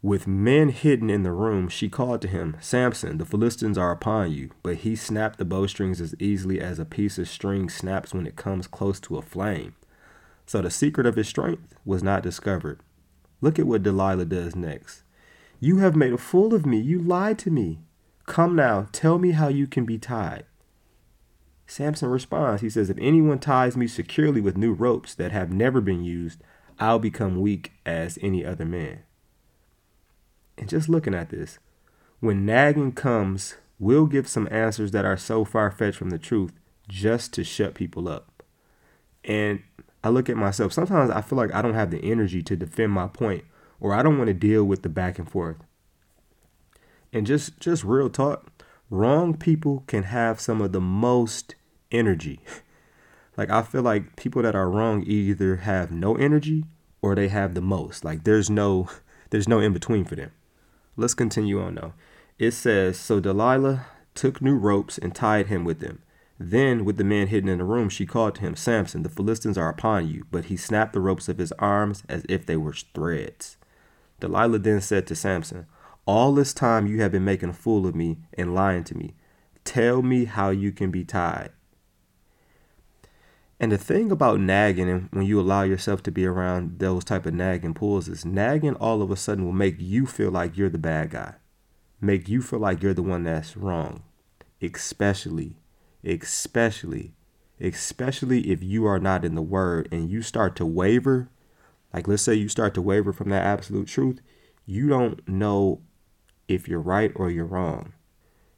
With 0.00 0.28
men 0.28 0.68
hidden 0.68 1.10
in 1.10 1.24
the 1.24 1.32
room, 1.32 1.68
she 1.68 1.88
called 1.88 2.22
to 2.22 2.28
him, 2.28 2.56
Samson, 2.60 3.18
the 3.18 3.24
Philistines 3.24 3.76
are 3.76 3.90
upon 3.90 4.30
you. 4.30 4.50
But 4.62 4.76
he 4.76 4.94
snapped 4.94 5.38
the 5.38 5.44
bowstrings 5.44 6.00
as 6.00 6.14
easily 6.20 6.60
as 6.60 6.78
a 6.78 6.84
piece 6.84 7.18
of 7.18 7.28
string 7.28 7.68
snaps 7.68 8.14
when 8.14 8.26
it 8.26 8.36
comes 8.36 8.68
close 8.68 9.00
to 9.00 9.16
a 9.16 9.22
flame. 9.22 9.74
So 10.46 10.62
the 10.62 10.70
secret 10.70 11.04
of 11.04 11.16
his 11.16 11.28
strength 11.28 11.74
was 11.84 12.02
not 12.02 12.22
discovered. 12.22 12.80
Look 13.40 13.58
at 13.58 13.66
what 13.66 13.82
Delilah 13.82 14.26
does 14.26 14.54
next. 14.54 15.02
You 15.58 15.78
have 15.78 15.96
made 15.96 16.12
a 16.12 16.18
fool 16.18 16.54
of 16.54 16.64
me. 16.64 16.78
You 16.78 17.00
lied 17.00 17.38
to 17.40 17.50
me. 17.50 17.80
Come 18.26 18.54
now, 18.54 18.86
tell 18.92 19.18
me 19.18 19.32
how 19.32 19.48
you 19.48 19.66
can 19.66 19.84
be 19.84 19.98
tied. 19.98 20.44
Samson 21.68 22.08
responds. 22.08 22.62
He 22.62 22.70
says, 22.70 22.88
If 22.90 22.96
anyone 22.98 23.38
ties 23.38 23.76
me 23.76 23.86
securely 23.86 24.40
with 24.40 24.56
new 24.56 24.72
ropes 24.72 25.14
that 25.14 25.32
have 25.32 25.52
never 25.52 25.80
been 25.80 26.02
used, 26.02 26.40
I'll 26.80 26.98
become 26.98 27.40
weak 27.40 27.72
as 27.84 28.18
any 28.22 28.44
other 28.44 28.64
man. 28.64 29.00
And 30.56 30.68
just 30.68 30.88
looking 30.88 31.14
at 31.14 31.28
this, 31.28 31.58
when 32.20 32.46
nagging 32.46 32.92
comes, 32.92 33.56
we'll 33.78 34.06
give 34.06 34.26
some 34.26 34.48
answers 34.50 34.92
that 34.92 35.04
are 35.04 35.16
so 35.16 35.44
far 35.44 35.70
fetched 35.70 35.98
from 35.98 36.10
the 36.10 36.18
truth 36.18 36.52
just 36.88 37.34
to 37.34 37.44
shut 37.44 37.74
people 37.74 38.08
up. 38.08 38.42
And 39.22 39.62
I 40.02 40.08
look 40.08 40.30
at 40.30 40.36
myself, 40.36 40.72
sometimes 40.72 41.10
I 41.10 41.20
feel 41.20 41.36
like 41.36 41.54
I 41.54 41.60
don't 41.60 41.74
have 41.74 41.90
the 41.90 42.02
energy 42.02 42.42
to 42.44 42.56
defend 42.56 42.92
my 42.92 43.08
point 43.08 43.44
or 43.78 43.92
I 43.92 44.02
don't 44.02 44.16
want 44.16 44.28
to 44.28 44.34
deal 44.34 44.64
with 44.64 44.82
the 44.82 44.88
back 44.88 45.18
and 45.18 45.30
forth. 45.30 45.58
And 47.12 47.26
just 47.26 47.60
just 47.60 47.84
real 47.84 48.08
talk, 48.08 48.64
wrong 48.90 49.36
people 49.36 49.84
can 49.86 50.04
have 50.04 50.40
some 50.40 50.60
of 50.60 50.72
the 50.72 50.80
most 50.80 51.54
energy. 51.90 52.40
Like 53.36 53.50
I 53.50 53.62
feel 53.62 53.82
like 53.82 54.16
people 54.16 54.42
that 54.42 54.56
are 54.56 54.70
wrong 54.70 55.04
either 55.06 55.56
have 55.56 55.90
no 55.92 56.16
energy 56.16 56.64
or 57.00 57.14
they 57.14 57.28
have 57.28 57.54
the 57.54 57.60
most. 57.60 58.04
Like 58.04 58.24
there's 58.24 58.50
no 58.50 58.88
there's 59.30 59.48
no 59.48 59.60
in 59.60 59.72
between 59.72 60.04
for 60.04 60.16
them. 60.16 60.32
Let's 60.96 61.14
continue 61.14 61.60
on 61.60 61.76
though. 61.76 61.92
It 62.38 62.52
says, 62.52 62.98
So 62.98 63.20
Delilah 63.20 63.86
took 64.14 64.40
new 64.40 64.56
ropes 64.56 64.98
and 64.98 65.14
tied 65.14 65.48
him 65.48 65.64
with 65.64 65.80
them. 65.80 66.02
Then, 66.40 66.84
with 66.84 66.98
the 66.98 67.04
man 67.04 67.26
hidden 67.26 67.48
in 67.48 67.58
the 67.58 67.64
room, 67.64 67.88
she 67.88 68.06
called 68.06 68.36
to 68.36 68.42
him, 68.42 68.54
Samson, 68.54 69.02
the 69.02 69.08
Philistines 69.08 69.58
are 69.58 69.68
upon 69.68 70.08
you. 70.08 70.24
But 70.30 70.46
he 70.46 70.56
snapped 70.56 70.92
the 70.92 71.00
ropes 71.00 71.28
of 71.28 71.38
his 71.38 71.52
arms 71.58 72.04
as 72.08 72.24
if 72.28 72.46
they 72.46 72.56
were 72.56 72.72
threads. 72.72 73.56
Delilah 74.20 74.60
then 74.60 74.80
said 74.80 75.06
to 75.08 75.16
Samson, 75.16 75.66
All 76.06 76.32
this 76.32 76.54
time 76.54 76.86
you 76.86 77.00
have 77.00 77.10
been 77.10 77.24
making 77.24 77.48
a 77.48 77.54
fool 77.54 77.86
of 77.86 77.96
me 77.96 78.18
and 78.34 78.54
lying 78.54 78.84
to 78.84 78.96
me. 78.96 79.14
Tell 79.64 80.00
me 80.00 80.26
how 80.26 80.50
you 80.50 80.70
can 80.70 80.92
be 80.92 81.04
tied. 81.04 81.50
And 83.60 83.72
the 83.72 83.78
thing 83.78 84.12
about 84.12 84.38
nagging 84.38 84.88
and 84.88 85.08
when 85.10 85.26
you 85.26 85.40
allow 85.40 85.62
yourself 85.62 86.02
to 86.04 86.12
be 86.12 86.24
around 86.24 86.78
those 86.78 87.04
type 87.04 87.26
of 87.26 87.34
nagging 87.34 87.74
pulls 87.74 88.08
is 88.08 88.24
nagging 88.24 88.76
all 88.76 89.02
of 89.02 89.10
a 89.10 89.16
sudden 89.16 89.44
will 89.44 89.52
make 89.52 89.76
you 89.78 90.06
feel 90.06 90.30
like 90.30 90.56
you're 90.56 90.68
the 90.68 90.78
bad 90.78 91.10
guy. 91.10 91.34
Make 92.00 92.28
you 92.28 92.40
feel 92.40 92.60
like 92.60 92.82
you're 92.82 92.94
the 92.94 93.02
one 93.02 93.24
that's 93.24 93.56
wrong. 93.56 94.04
Especially, 94.62 95.56
especially, 96.04 97.14
especially 97.60 98.50
if 98.52 98.62
you 98.62 98.86
are 98.86 99.00
not 99.00 99.24
in 99.24 99.34
the 99.34 99.42
word 99.42 99.88
and 99.90 100.08
you 100.08 100.22
start 100.22 100.54
to 100.56 100.66
waver, 100.66 101.28
like 101.92 102.06
let's 102.06 102.22
say 102.22 102.34
you 102.34 102.48
start 102.48 102.74
to 102.74 102.82
waver 102.82 103.12
from 103.12 103.30
that 103.30 103.42
absolute 103.44 103.88
truth, 103.88 104.20
you 104.66 104.88
don't 104.88 105.26
know 105.26 105.80
if 106.46 106.68
you're 106.68 106.80
right 106.80 107.10
or 107.16 107.28
you're 107.28 107.44
wrong. 107.44 107.92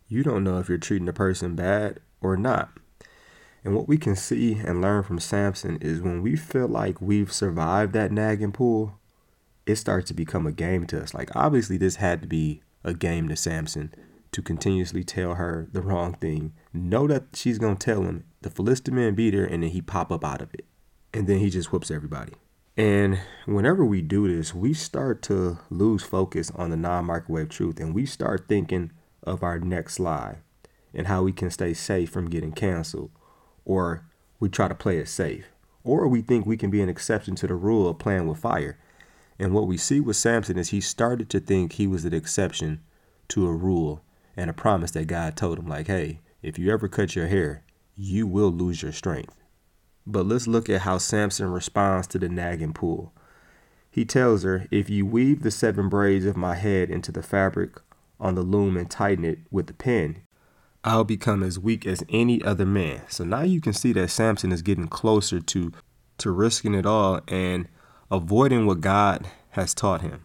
You 0.09 0.23
don't 0.23 0.45
know 0.45 0.59
if 0.59 0.69
you're 0.69 0.77
treating 0.77 1.07
the 1.07 1.13
person 1.15 1.55
bad 1.55 2.01
or 2.21 2.37
not. 2.37 2.80
And 3.65 3.75
what 3.75 3.89
we 3.89 3.99
can 3.99 4.17
see 4.17 4.55
and 4.55 4.81
learn 4.81 5.03
from 5.03 5.19
Samson 5.19 5.79
is 5.81 6.01
when 6.01 6.23
we 6.23 6.37
feel 6.37 6.69
like 6.69 7.01
we've 7.01 7.33
survived 7.33 7.93
that 7.93 8.13
nagging 8.13 8.53
pull, 8.53 8.99
it 9.67 9.77
starts 9.77 10.09
to 10.09 10.15
become 10.15 10.47
a 10.47 10.53
game 10.53 10.87
to 10.87 11.03
us. 11.03 11.13
Like, 11.13 11.35
obviously, 11.37 11.77
this 11.77 11.97
had 11.97 12.23
to 12.23 12.29
be 12.29 12.63
a 12.83 12.95
game 12.95 13.29
to 13.29 13.37
Samson 13.37 13.93
to 14.33 14.43
continuously 14.43 15.05
tell 15.05 15.35
her 15.35 15.69
the 15.73 15.83
wrong 15.83 16.15
thing. 16.15 16.53
Know 16.73 17.07
that 17.09 17.25
she's 17.35 17.59
going 17.59 17.77
to 17.77 17.85
tell 17.85 18.03
him 18.03 18.25
the 18.41 18.51
Philistine 18.51 18.95
man 18.95 19.15
beat 19.15 19.35
her, 19.35 19.45
and 19.45 19.63
then 19.63 19.71
he 19.71 19.83
pop 19.83 20.11
up 20.11 20.25
out 20.25 20.41
of 20.41 20.55
it. 20.55 20.65
And 21.13 21.27
then 21.27 21.39
he 21.39 21.51
just 21.51 21.73
whoops 21.73 21.91
everybody. 21.91 22.33
And 22.77 23.21
whenever 23.47 23.85
we 23.85 24.01
do 24.01 24.35
this, 24.35 24.55
we 24.55 24.73
start 24.73 25.23
to 25.23 25.59
lose 25.69 26.03
focus 26.03 26.51
on 26.55 26.71
the 26.71 26.77
non 26.77 27.05
microwave 27.05 27.51
truth 27.51 27.81
and 27.81 27.95
we 27.95 28.07
start 28.07 28.47
thinking 28.49 28.93
of 29.23 29.43
our 29.43 29.59
next 29.59 29.99
lie 29.99 30.39
and 30.95 31.07
how 31.07 31.23
we 31.23 31.33
can 31.33 31.51
stay 31.51 31.75
safe 31.75 32.11
from 32.11 32.31
getting 32.31 32.53
canceled. 32.53 33.11
Or 33.65 34.05
we 34.39 34.49
try 34.49 34.69
to 34.69 34.75
play 34.75 34.99
it 34.99 35.09
safe. 35.09 35.47
Or 35.85 36.09
we 36.09 36.23
think 36.23 36.47
we 36.47 36.57
can 36.57 36.71
be 36.71 36.83
an 36.83 36.89
exception 36.89 37.35
to 37.37 37.47
the 37.47 37.55
rule 37.55 37.89
of 37.89 37.99
playing 37.99 38.27
with 38.27 38.39
fire. 38.39 38.79
And 39.39 39.55
what 39.55 39.67
we 39.67 39.77
see 39.77 40.01
with 40.01 40.17
Samson 40.17 40.59
is 40.59 40.69
he 40.69 40.81
started 40.81 41.31
to 41.31 41.41
think 41.41 41.73
he 41.73 41.87
was 41.87 42.05
an 42.05 42.13
exception 42.13 42.81
to 43.29 43.47
a 43.47 43.55
rule 43.55 44.03
and 44.37 44.51
a 44.51 44.55
promise 44.55 44.91
that 44.93 45.07
God 45.07 45.37
told 45.37 45.59
him, 45.59 45.67
like, 45.67 45.87
hey, 45.87 46.21
if 46.43 46.59
you 46.59 46.73
ever 46.73 46.89
cut 46.89 47.17
your 47.17 47.27
hair, 47.27 47.63
you 47.97 48.27
will 48.27 48.51
lose 48.51 48.83
your 48.83 48.93
strength. 48.93 49.35
But 50.07 50.27
let's 50.27 50.47
look 50.47 50.69
at 50.69 50.83
how 50.83 50.99
Samson 50.99 51.51
responds 51.51 52.07
to 52.09 52.19
the 52.19 52.29
nagging 52.29 52.73
pull. 52.73 53.13
He 53.91 54.05
tells 54.05 54.43
her, 54.45 54.67
If 54.71 54.89
you 54.89 55.05
weave 55.05 55.43
the 55.43 55.51
seven 55.51 55.89
braids 55.89 56.25
of 56.25 56.37
my 56.37 56.55
head 56.55 56.91
into 56.91 57.13
the 57.13 57.23
fabric 57.23 57.81
on 58.19 58.35
the 58.35 58.43
loom 58.43 58.77
and 58.77 58.91
tighten 58.91 59.25
it 59.25 59.41
with 59.51 59.67
the 59.67 59.75
pin, 59.75 60.23
I'll 60.83 61.05
become 61.05 61.43
as 61.43 61.59
weak 61.59 61.87
as 61.87 62.03
any 62.09 62.43
other 62.43 62.65
man. 62.65 63.03
So 63.09 63.25
now 63.25 63.43
you 63.43 63.61
can 63.61 63.75
see 63.75 63.93
that 63.93 64.09
Samson 64.09 64.51
is 64.51 64.63
getting 64.63 64.89
closer 64.89 65.39
to, 65.41 65.73
to 66.19 66.31
risking 66.31 66.75
it 66.75 66.87
all 66.87 67.21
and 67.29 67.69
avoiding 68.11 68.65
what 68.65 68.81
God 68.81 69.29
has 69.51 69.75
taught 69.75 70.01
him. 70.01 70.25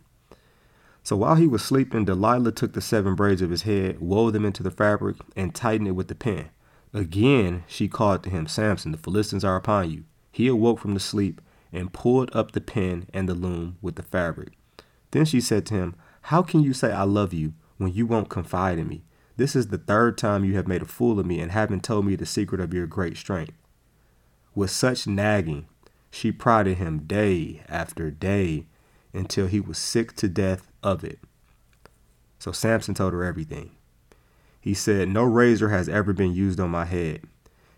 So 1.03 1.17
while 1.17 1.35
he 1.35 1.45
was 1.45 1.63
sleeping, 1.63 2.05
Delilah 2.05 2.53
took 2.53 2.73
the 2.73 2.81
seven 2.81 3.15
braids 3.15 3.41
of 3.41 3.49
his 3.51 3.63
head, 3.63 3.99
wove 3.99 4.33
them 4.33 4.45
into 4.45 4.63
the 4.63 4.71
fabric, 4.71 5.17
and 5.35 5.53
tightened 5.53 5.89
it 5.89 5.91
with 5.91 6.07
the 6.07 6.15
pin. 6.15 6.49
Again 6.93 7.63
she 7.67 7.89
called 7.89 8.23
to 8.23 8.29
him, 8.29 8.47
Samson, 8.47 8.93
the 8.93 8.97
Philistines 8.97 9.43
are 9.43 9.57
upon 9.57 9.91
you. 9.91 10.05
He 10.31 10.47
awoke 10.47 10.79
from 10.79 10.93
the 10.93 10.99
sleep 10.99 11.41
and 11.73 11.91
pulled 11.91 12.33
up 12.33 12.53
the 12.53 12.61
pin 12.61 13.07
and 13.13 13.27
the 13.27 13.35
loom 13.35 13.77
with 13.81 13.95
the 13.95 14.03
fabric. 14.03 14.53
Then 15.11 15.25
she 15.25 15.41
said 15.41 15.65
to 15.67 15.73
him, 15.73 15.95
How 16.21 16.41
can 16.41 16.61
you 16.61 16.73
say 16.73 16.91
I 16.91 17.03
love 17.03 17.33
you 17.33 17.53
when 17.77 17.93
you 17.93 18.05
won't 18.05 18.29
confide 18.29 18.79
in 18.79 18.87
me? 18.87 19.03
This 19.37 19.55
is 19.55 19.67
the 19.67 19.77
third 19.77 20.17
time 20.17 20.45
you 20.45 20.55
have 20.55 20.67
made 20.67 20.81
a 20.81 20.85
fool 20.85 21.19
of 21.19 21.25
me 21.25 21.39
and 21.39 21.51
haven't 21.51 21.83
told 21.83 22.05
me 22.05 22.15
the 22.15 22.25
secret 22.25 22.61
of 22.61 22.73
your 22.73 22.87
great 22.87 23.17
strength. 23.17 23.53
With 24.53 24.71
such 24.71 25.05
nagging, 25.05 25.67
she 26.09 26.31
prodded 26.31 26.77
him 26.77 26.99
day 26.99 27.61
after 27.67 28.09
day 28.09 28.67
until 29.13 29.47
he 29.47 29.59
was 29.59 29.77
sick 29.77 30.15
to 30.15 30.29
death 30.29 30.71
of 30.81 31.03
it. 31.03 31.19
So 32.39 32.51
Samson 32.53 32.93
told 32.93 33.11
her 33.11 33.23
everything. 33.23 33.71
He 34.61 34.73
said, 34.73 35.09
No 35.09 35.23
razor 35.23 35.69
has 35.69 35.89
ever 35.89 36.13
been 36.13 36.33
used 36.33 36.59
on 36.59 36.69
my 36.69 36.85
head, 36.85 37.21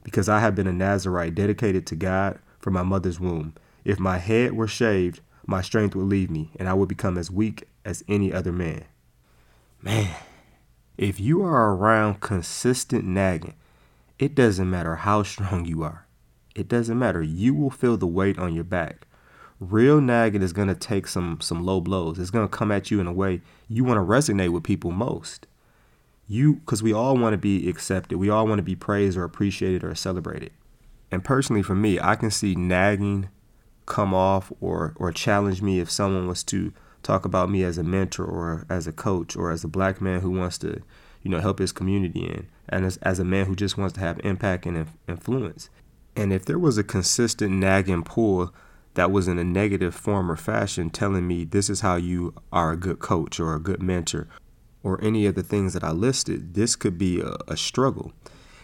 because 0.03 0.29
I 0.29 0.39
have 0.39 0.55
been 0.55 0.67
a 0.67 0.73
Nazarite 0.73 1.35
dedicated 1.35 1.87
to 1.87 1.95
God 1.95 2.39
from 2.59 2.73
my 2.73 2.83
mother's 2.83 3.19
womb. 3.19 3.55
If 3.83 3.99
my 3.99 4.19
head 4.19 4.53
were 4.53 4.67
shaved, 4.67 5.21
my 5.45 5.61
strength 5.61 5.95
would 5.95 6.07
leave 6.07 6.29
me, 6.29 6.51
and 6.57 6.69
I 6.69 6.73
would 6.73 6.89
become 6.89 7.17
as 7.17 7.31
weak 7.31 7.63
as 7.83 8.03
any 8.07 8.31
other 8.31 8.51
man. 8.51 8.83
Man, 9.81 10.15
if 10.97 11.19
you 11.19 11.43
are 11.43 11.73
around 11.73 12.21
consistent 12.21 13.05
nagging, 13.05 13.55
it 14.19 14.35
doesn't 14.35 14.69
matter 14.69 14.95
how 14.97 15.23
strong 15.23 15.65
you 15.65 15.83
are. 15.83 16.07
It 16.55 16.67
doesn't 16.67 16.97
matter. 16.97 17.21
You 17.21 17.53
will 17.53 17.69
feel 17.69 17.97
the 17.97 18.07
weight 18.07 18.39
on 18.39 18.55
your 18.55 18.63
back. 18.63 19.07
Real 19.59 20.01
nagging 20.01 20.41
is 20.41 20.53
going 20.53 20.67
to 20.67 20.75
take 20.75 21.07
some 21.07 21.39
some 21.41 21.65
low 21.65 21.81
blows. 21.81 22.19
It's 22.19 22.29
going 22.29 22.47
to 22.47 22.57
come 22.57 22.71
at 22.71 22.91
you 22.91 22.99
in 22.99 23.07
a 23.07 23.13
way 23.13 23.41
you 23.67 23.83
want 23.83 23.97
to 23.97 24.01
resonate 24.01 24.51
with 24.51 24.63
people 24.63 24.91
most 24.91 25.47
you 26.27 26.55
because 26.55 26.83
we 26.83 26.93
all 26.93 27.17
want 27.17 27.33
to 27.33 27.37
be 27.37 27.69
accepted 27.69 28.17
we 28.17 28.29
all 28.29 28.45
want 28.45 28.59
to 28.59 28.63
be 28.63 28.75
praised 28.75 29.17
or 29.17 29.23
appreciated 29.23 29.83
or 29.83 29.95
celebrated 29.95 30.51
and 31.09 31.23
personally 31.23 31.63
for 31.63 31.75
me 31.75 31.99
i 31.99 32.15
can 32.15 32.29
see 32.29 32.53
nagging 32.53 33.29
come 33.85 34.13
off 34.13 34.51
or 34.59 34.93
or 34.97 35.11
challenge 35.11 35.61
me 35.61 35.79
if 35.79 35.89
someone 35.89 36.27
was 36.27 36.43
to 36.43 36.73
talk 37.07 37.25
about 37.25 37.49
me 37.49 37.63
as 37.63 37.77
a 37.77 37.83
mentor 37.83 38.25
or 38.25 38.65
as 38.69 38.85
a 38.87 38.91
coach 38.91 39.35
or 39.35 39.51
as 39.51 39.63
a 39.63 39.67
black 39.67 40.01
man 40.01 40.19
who 40.21 40.31
wants 40.31 40.57
to 40.57 40.81
you 41.23 41.31
know 41.31 41.39
help 41.39 41.59
his 41.59 41.71
community 41.71 42.25
in 42.25 42.47
and 42.69 42.85
as, 42.85 42.97
as 42.97 43.19
a 43.19 43.25
man 43.25 43.45
who 43.45 43.55
just 43.55 43.77
wants 43.77 43.93
to 43.93 43.99
have 43.99 44.19
impact 44.23 44.65
and 44.65 44.87
influence 45.07 45.69
and 46.15 46.33
if 46.33 46.45
there 46.45 46.59
was 46.59 46.77
a 46.77 46.83
consistent 46.83 47.53
nagging 47.53 48.03
pull 48.03 48.53
that 48.95 49.11
was 49.11 49.27
in 49.27 49.37
a 49.37 49.43
negative 49.43 49.93
form 49.93 50.31
or 50.31 50.35
fashion 50.35 50.89
telling 50.89 51.27
me 51.27 51.43
this 51.43 51.69
is 51.69 51.81
how 51.81 51.95
you 51.95 52.33
are 52.51 52.71
a 52.71 52.77
good 52.77 52.99
coach 52.99 53.39
or 53.39 53.53
a 53.53 53.59
good 53.59 53.81
mentor 53.81 54.27
or 54.83 55.03
any 55.03 55.25
of 55.25 55.35
the 55.35 55.43
things 55.43 55.73
that 55.73 55.83
I 55.83 55.91
listed, 55.91 56.53
this 56.53 56.75
could 56.75 56.97
be 56.97 57.19
a, 57.19 57.35
a 57.47 57.57
struggle. 57.57 58.13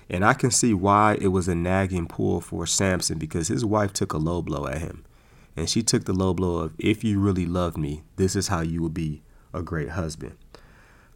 And 0.09 0.23
I 0.23 0.33
can 0.33 0.51
see 0.51 0.73
why 0.73 1.17
it 1.19 1.27
was 1.27 1.47
a 1.47 1.55
nagging 1.55 2.07
pull 2.07 2.39
for 2.39 2.65
Samson 2.65 3.17
because 3.17 3.47
his 3.47 3.65
wife 3.65 3.93
took 3.93 4.13
a 4.13 4.17
low 4.17 4.41
blow 4.41 4.65
at 4.67 4.79
him. 4.79 5.05
And 5.55 5.69
she 5.69 5.83
took 5.83 6.05
the 6.05 6.13
low 6.13 6.33
blow 6.33 6.57
of, 6.57 6.73
if 6.77 7.03
you 7.03 7.19
really 7.19 7.45
love 7.45 7.77
me, 7.77 8.03
this 8.15 8.35
is 8.35 8.47
how 8.47 8.61
you 8.61 8.81
will 8.81 8.89
be 8.89 9.21
a 9.53 9.61
great 9.61 9.89
husband. 9.89 10.37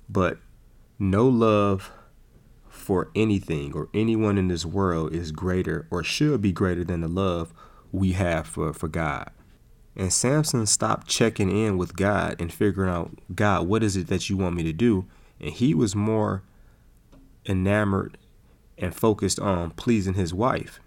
But 0.07 0.37
no 0.99 1.27
love 1.27 1.91
for 2.67 3.09
anything 3.15 3.73
or 3.73 3.89
anyone 3.93 4.37
in 4.37 4.47
this 4.47 4.65
world 4.65 5.13
is 5.13 5.31
greater 5.31 5.87
or 5.89 6.03
should 6.03 6.41
be 6.41 6.51
greater 6.51 6.83
than 6.83 7.01
the 7.01 7.07
love 7.07 7.53
we 7.91 8.13
have 8.13 8.47
for, 8.47 8.73
for 8.73 8.87
God. 8.87 9.31
And 9.95 10.13
Samson 10.13 10.67
stopped 10.67 11.07
checking 11.07 11.49
in 11.49 11.77
with 11.77 11.95
God 11.95 12.35
and 12.39 12.53
figuring 12.53 12.91
out, 12.91 13.17
God, 13.33 13.67
what 13.67 13.81
is 13.83 13.97
it 13.97 14.07
that 14.07 14.29
you 14.29 14.37
want 14.37 14.55
me 14.55 14.63
to 14.63 14.73
do? 14.73 15.07
And 15.39 15.51
he 15.51 15.73
was 15.73 15.95
more 15.95 16.43
enamored 17.47 18.17
and 18.77 18.95
focused 18.95 19.39
on 19.39 19.71
pleasing 19.71 20.13
his 20.13 20.33
wife. 20.33 20.79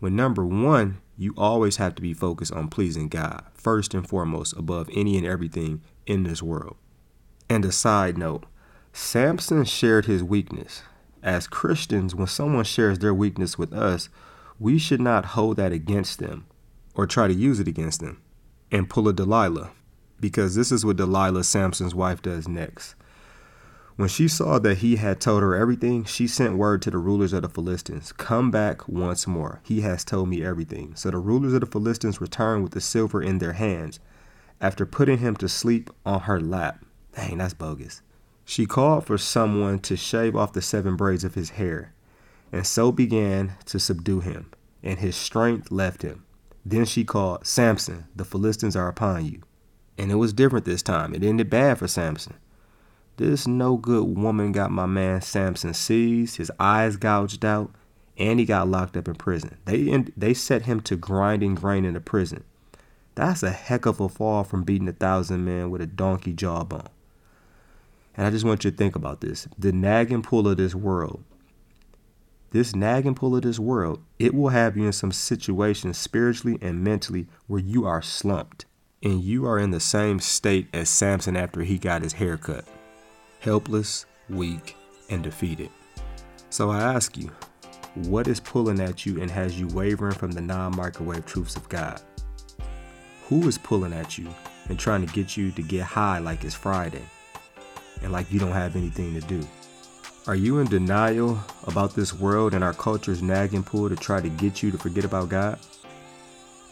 When 0.00 0.14
number 0.14 0.44
one, 0.44 1.00
you 1.22 1.34
always 1.36 1.76
have 1.76 1.94
to 1.94 2.02
be 2.02 2.12
focused 2.12 2.52
on 2.52 2.68
pleasing 2.68 3.08
God, 3.08 3.44
first 3.54 3.94
and 3.94 4.06
foremost, 4.06 4.56
above 4.56 4.90
any 4.92 5.16
and 5.16 5.26
everything 5.26 5.80
in 6.06 6.24
this 6.24 6.42
world. 6.42 6.76
And 7.48 7.64
a 7.64 7.72
side 7.72 8.18
note 8.18 8.44
Samson 8.92 9.64
shared 9.64 10.06
his 10.06 10.22
weakness. 10.22 10.82
As 11.22 11.46
Christians, 11.46 12.14
when 12.14 12.26
someone 12.26 12.64
shares 12.64 12.98
their 12.98 13.14
weakness 13.14 13.56
with 13.56 13.72
us, 13.72 14.08
we 14.58 14.78
should 14.78 15.00
not 15.00 15.26
hold 15.26 15.56
that 15.56 15.72
against 15.72 16.18
them 16.18 16.46
or 16.94 17.06
try 17.06 17.28
to 17.28 17.34
use 17.34 17.60
it 17.60 17.68
against 17.68 18.00
them 18.00 18.20
and 18.70 18.90
pull 18.90 19.08
a 19.08 19.12
Delilah, 19.12 19.70
because 20.20 20.54
this 20.54 20.72
is 20.72 20.84
what 20.84 20.96
Delilah, 20.96 21.44
Samson's 21.44 21.94
wife, 21.94 22.20
does 22.20 22.48
next. 22.48 22.94
When 23.96 24.08
she 24.08 24.26
saw 24.26 24.58
that 24.58 24.78
he 24.78 24.96
had 24.96 25.20
told 25.20 25.42
her 25.42 25.54
everything, 25.54 26.04
she 26.04 26.26
sent 26.26 26.56
word 26.56 26.80
to 26.82 26.90
the 26.90 26.98
rulers 26.98 27.32
of 27.32 27.42
the 27.42 27.48
Philistines 27.48 28.12
Come 28.12 28.50
back 28.50 28.88
once 28.88 29.26
more. 29.26 29.60
He 29.62 29.82
has 29.82 30.04
told 30.04 30.28
me 30.28 30.44
everything. 30.44 30.94
So 30.96 31.10
the 31.10 31.18
rulers 31.18 31.52
of 31.52 31.60
the 31.60 31.66
Philistines 31.66 32.20
returned 32.20 32.62
with 32.62 32.72
the 32.72 32.80
silver 32.80 33.22
in 33.22 33.38
their 33.38 33.52
hands 33.52 34.00
after 34.60 34.86
putting 34.86 35.18
him 35.18 35.36
to 35.36 35.48
sleep 35.48 35.90
on 36.06 36.20
her 36.20 36.40
lap. 36.40 36.84
Dang, 37.14 37.38
that's 37.38 37.52
bogus. 37.52 38.00
She 38.44 38.66
called 38.66 39.06
for 39.06 39.18
someone 39.18 39.78
to 39.80 39.96
shave 39.96 40.34
off 40.34 40.52
the 40.52 40.62
seven 40.62 40.96
braids 40.96 41.24
of 41.24 41.34
his 41.34 41.50
hair, 41.50 41.92
and 42.50 42.66
so 42.66 42.92
began 42.92 43.54
to 43.66 43.78
subdue 43.78 44.20
him, 44.20 44.50
and 44.82 44.98
his 44.98 45.16
strength 45.16 45.70
left 45.70 46.02
him. 46.02 46.24
Then 46.64 46.84
she 46.84 47.04
called, 47.04 47.46
Samson, 47.46 48.06
the 48.14 48.24
Philistines 48.24 48.76
are 48.76 48.88
upon 48.88 49.26
you. 49.26 49.42
And 49.98 50.10
it 50.10 50.16
was 50.16 50.32
different 50.32 50.64
this 50.64 50.82
time. 50.82 51.14
It 51.14 51.22
ended 51.22 51.50
bad 51.50 51.78
for 51.78 51.88
Samson. 51.88 52.34
This 53.22 53.46
no 53.46 53.76
good 53.76 54.18
woman 54.18 54.50
got 54.50 54.72
my 54.72 54.84
man 54.84 55.20
Samson 55.20 55.74
seized, 55.74 56.38
his 56.38 56.50
eyes 56.58 56.96
gouged 56.96 57.44
out, 57.44 57.70
and 58.18 58.40
he 58.40 58.44
got 58.44 58.66
locked 58.66 58.96
up 58.96 59.06
in 59.06 59.14
prison. 59.14 59.58
They 59.64 60.06
they 60.16 60.34
set 60.34 60.62
him 60.62 60.80
to 60.80 60.96
grinding 60.96 61.54
grain 61.54 61.84
in 61.84 61.94
the 61.94 62.00
prison. 62.00 62.42
That's 63.14 63.44
a 63.44 63.52
heck 63.52 63.86
of 63.86 64.00
a 64.00 64.08
fall 64.08 64.42
from 64.42 64.64
beating 64.64 64.88
a 64.88 64.92
thousand 64.92 65.44
men 65.44 65.70
with 65.70 65.80
a 65.80 65.86
donkey 65.86 66.32
jawbone. 66.32 66.88
And 68.16 68.26
I 68.26 68.30
just 68.30 68.44
want 68.44 68.64
you 68.64 68.72
to 68.72 68.76
think 68.76 68.96
about 68.96 69.20
this. 69.20 69.46
The 69.56 69.70
nagging 69.70 70.22
pull 70.22 70.48
of 70.48 70.56
this 70.56 70.74
world 70.74 71.22
this 72.50 72.74
nagging 72.74 73.14
pull 73.14 73.36
of 73.36 73.42
this 73.42 73.60
world, 73.60 74.02
it 74.18 74.34
will 74.34 74.48
have 74.48 74.76
you 74.76 74.86
in 74.86 74.92
some 74.92 75.12
situations 75.12 75.96
spiritually 75.96 76.58
and 76.60 76.82
mentally 76.82 77.28
where 77.46 77.60
you 77.60 77.86
are 77.86 78.02
slumped 78.02 78.66
and 79.00 79.22
you 79.22 79.46
are 79.46 79.60
in 79.60 79.70
the 79.70 79.78
same 79.78 80.18
state 80.18 80.66
as 80.74 80.90
Samson 80.90 81.36
after 81.36 81.62
he 81.62 81.78
got 81.78 82.02
his 82.02 82.14
hair 82.14 82.36
cut 82.36 82.66
helpless, 83.42 84.06
weak, 84.30 84.76
and 85.10 85.22
defeated. 85.22 85.68
So 86.50 86.70
I 86.70 86.80
ask 86.80 87.16
you, 87.16 87.30
what 87.94 88.28
is 88.28 88.38
pulling 88.38 88.80
at 88.80 89.04
you 89.04 89.20
and 89.20 89.30
has 89.30 89.58
you 89.58 89.66
wavering 89.68 90.14
from 90.14 90.30
the 90.30 90.40
non 90.40 90.76
microwave 90.76 91.26
truths 91.26 91.56
of 91.56 91.68
God? 91.68 92.00
Who 93.24 93.48
is 93.48 93.58
pulling 93.58 93.92
at 93.92 94.16
you 94.16 94.28
and 94.68 94.78
trying 94.78 95.04
to 95.04 95.12
get 95.12 95.36
you 95.36 95.50
to 95.52 95.62
get 95.62 95.82
high 95.82 96.18
like 96.18 96.44
it's 96.44 96.54
Friday 96.54 97.02
and 98.02 98.12
like 98.12 98.30
you 98.30 98.38
don't 98.38 98.52
have 98.52 98.76
anything 98.76 99.12
to 99.14 99.26
do? 99.26 99.46
Are 100.28 100.36
you 100.36 100.60
in 100.60 100.68
denial 100.68 101.36
about 101.66 101.94
this 101.94 102.14
world 102.14 102.54
and 102.54 102.62
our 102.62 102.74
culture's 102.74 103.22
nagging 103.22 103.64
pull 103.64 103.88
to 103.88 103.96
try 103.96 104.20
to 104.20 104.28
get 104.28 104.62
you 104.62 104.70
to 104.70 104.78
forget 104.78 105.04
about 105.04 105.30
God? 105.30 105.58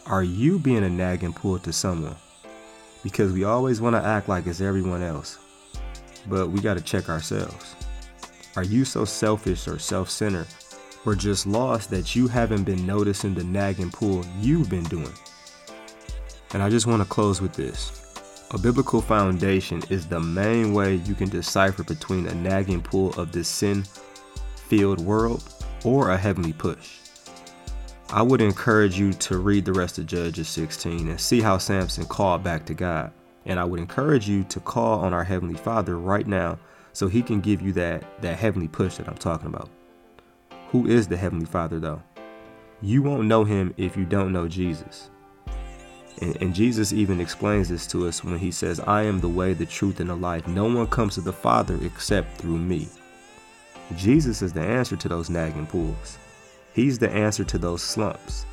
Are 0.05 0.23
you 0.23 0.57
being 0.57 0.85
a 0.85 0.89
nagging 0.89 1.33
pull 1.33 1.59
to 1.59 1.73
someone? 1.73 2.15
Because 3.03 3.33
we 3.33 3.43
always 3.43 3.81
want 3.81 3.97
to 3.97 4.03
act 4.03 4.29
like 4.29 4.47
it's 4.47 4.61
everyone 4.61 5.01
else, 5.01 5.37
but 6.27 6.49
we 6.49 6.59
got 6.59 6.77
to 6.77 6.83
check 6.83 7.09
ourselves. 7.09 7.75
Are 8.55 8.63
you 8.63 8.83
so 8.85 9.05
selfish 9.05 9.67
or 9.67 9.79
self 9.79 10.09
centered 10.09 10.47
or 11.05 11.15
just 11.15 11.47
lost 11.47 11.89
that 11.91 12.15
you 12.15 12.27
haven't 12.27 12.63
been 12.63 12.85
noticing 12.85 13.33
the 13.33 13.43
nagging 13.43 13.91
pull 13.91 14.25
you've 14.39 14.69
been 14.69 14.83
doing? 14.83 15.13
And 16.53 16.61
I 16.61 16.69
just 16.69 16.87
want 16.87 17.01
to 17.01 17.07
close 17.07 17.41
with 17.41 17.53
this. 17.53 17.97
A 18.51 18.57
biblical 18.57 19.01
foundation 19.01 19.81
is 19.89 20.05
the 20.05 20.19
main 20.19 20.73
way 20.73 20.95
you 20.95 21.15
can 21.15 21.29
decipher 21.29 21.83
between 21.83 22.27
a 22.27 22.35
nagging 22.35 22.81
pull 22.81 23.13
of 23.13 23.31
this 23.31 23.47
sin 23.47 23.85
filled 24.67 24.99
world 24.99 25.43
or 25.85 26.11
a 26.11 26.17
heavenly 26.17 26.53
push. 26.53 26.97
I 28.09 28.21
would 28.21 28.41
encourage 28.41 28.99
you 28.99 29.13
to 29.13 29.37
read 29.37 29.63
the 29.63 29.71
rest 29.71 29.97
of 29.97 30.05
Judges 30.05 30.49
16 30.49 31.07
and 31.07 31.19
see 31.19 31.39
how 31.39 31.57
Samson 31.57 32.05
called 32.05 32.43
back 32.43 32.65
to 32.65 32.73
God. 32.73 33.13
And 33.45 33.59
I 33.59 33.63
would 33.63 33.79
encourage 33.79 34.27
you 34.29 34.43
to 34.45 34.59
call 34.59 34.99
on 34.99 35.13
our 35.13 35.23
Heavenly 35.23 35.55
Father 35.55 35.97
right 35.97 36.27
now 36.27 36.59
so 36.93 37.07
he 37.07 37.21
can 37.21 37.41
give 37.41 37.61
you 37.61 37.71
that, 37.73 38.03
that 38.21 38.37
heavenly 38.37 38.67
push 38.67 38.97
that 38.97 39.07
I'm 39.07 39.17
talking 39.17 39.47
about. 39.47 39.69
Who 40.69 40.87
is 40.87 41.07
the 41.07 41.17
Heavenly 41.17 41.45
Father, 41.45 41.79
though? 41.79 42.01
You 42.81 43.01
won't 43.01 43.27
know 43.27 43.43
him 43.43 43.73
if 43.77 43.95
you 43.95 44.05
don't 44.05 44.33
know 44.33 44.47
Jesus. 44.47 45.09
And, 46.21 46.35
and, 46.41 46.53
Jesus 46.53 46.93
even 46.93 47.21
explains 47.21 47.69
this 47.69 47.87
to 47.87 48.07
us 48.07 48.23
when 48.23 48.37
he 48.37 48.51
says, 48.51 48.79
I 48.81 49.03
am 49.03 49.19
the 49.19 49.29
way, 49.29 49.53
the 49.53 49.65
truth, 49.65 49.99
and 49.99 50.09
the 50.09 50.15
life. 50.15 50.47
No 50.47 50.65
one 50.65 50.87
comes 50.87 51.15
to 51.15 51.21
the 51.21 51.33
Father 51.33 51.79
except 51.83 52.37
through 52.37 52.57
me. 52.57 52.87
Jesus 53.95 54.41
is 54.41 54.53
the 54.53 54.61
answer 54.61 54.95
to 54.95 55.09
those 55.09 55.29
nagging 55.29 55.67
pulls. 55.67 56.17
He's 56.73 56.99
the 56.99 57.09
answer 57.09 57.43
to 57.45 57.57
those 57.57 57.81
slumps. 57.81 58.45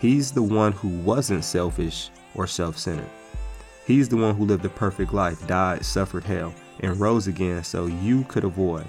He's 0.00 0.32
the 0.32 0.42
one 0.42 0.72
who 0.72 0.88
wasn't 0.88 1.44
selfish 1.44 2.10
or 2.34 2.46
self 2.46 2.78
centered. 2.78 3.10
He's 3.86 4.08
the 4.08 4.16
one 4.16 4.34
who 4.34 4.44
lived 4.44 4.64
a 4.64 4.68
perfect 4.68 5.12
life, 5.12 5.44
died, 5.46 5.84
suffered 5.84 6.24
hell, 6.24 6.54
and 6.80 6.98
rose 6.98 7.26
again 7.26 7.64
so 7.64 7.86
you 7.86 8.24
could 8.24 8.44
avoid. 8.44 8.86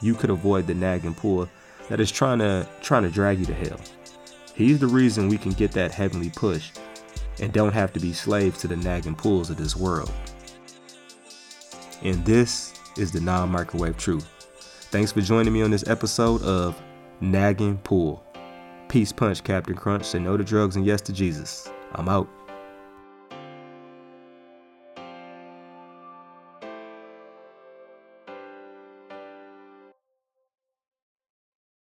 You 0.00 0.14
could 0.14 0.30
avoid 0.30 0.66
the 0.66 0.74
nagging 0.74 1.14
pull 1.14 1.48
that 1.88 2.00
is 2.00 2.10
trying 2.10 2.38
to 2.38 2.66
trying 2.80 3.02
to 3.02 3.10
drag 3.10 3.38
you 3.38 3.46
to 3.46 3.54
hell. 3.54 3.80
He's 4.54 4.78
the 4.78 4.86
reason 4.86 5.28
we 5.28 5.38
can 5.38 5.52
get 5.52 5.72
that 5.72 5.92
heavenly 5.92 6.30
push 6.30 6.70
and 7.40 7.52
don't 7.52 7.72
have 7.72 7.92
to 7.94 8.00
be 8.00 8.12
slaves 8.12 8.60
to 8.60 8.68
the 8.68 8.76
nagging 8.76 9.14
pulls 9.14 9.50
of 9.50 9.56
this 9.56 9.76
world. 9.76 10.12
And 12.02 12.24
this 12.24 12.74
is 12.96 13.12
the 13.12 13.20
non 13.20 13.50
microwave 13.50 13.96
truth. 13.96 14.26
Thanks 14.90 15.12
for 15.12 15.20
joining 15.20 15.52
me 15.52 15.62
on 15.62 15.70
this 15.70 15.86
episode 15.86 16.42
of 16.42 16.80
Nagging 17.20 17.78
Pull. 17.78 18.24
Peace 18.88 19.12
punch, 19.12 19.44
Captain 19.44 19.74
Crunch. 19.74 20.04
Say 20.04 20.18
no 20.18 20.36
to 20.36 20.42
drugs 20.42 20.76
and 20.76 20.84
yes 20.84 21.00
to 21.02 21.12
Jesus. 21.12 21.70
I'm 21.92 22.08
out. 22.08 22.28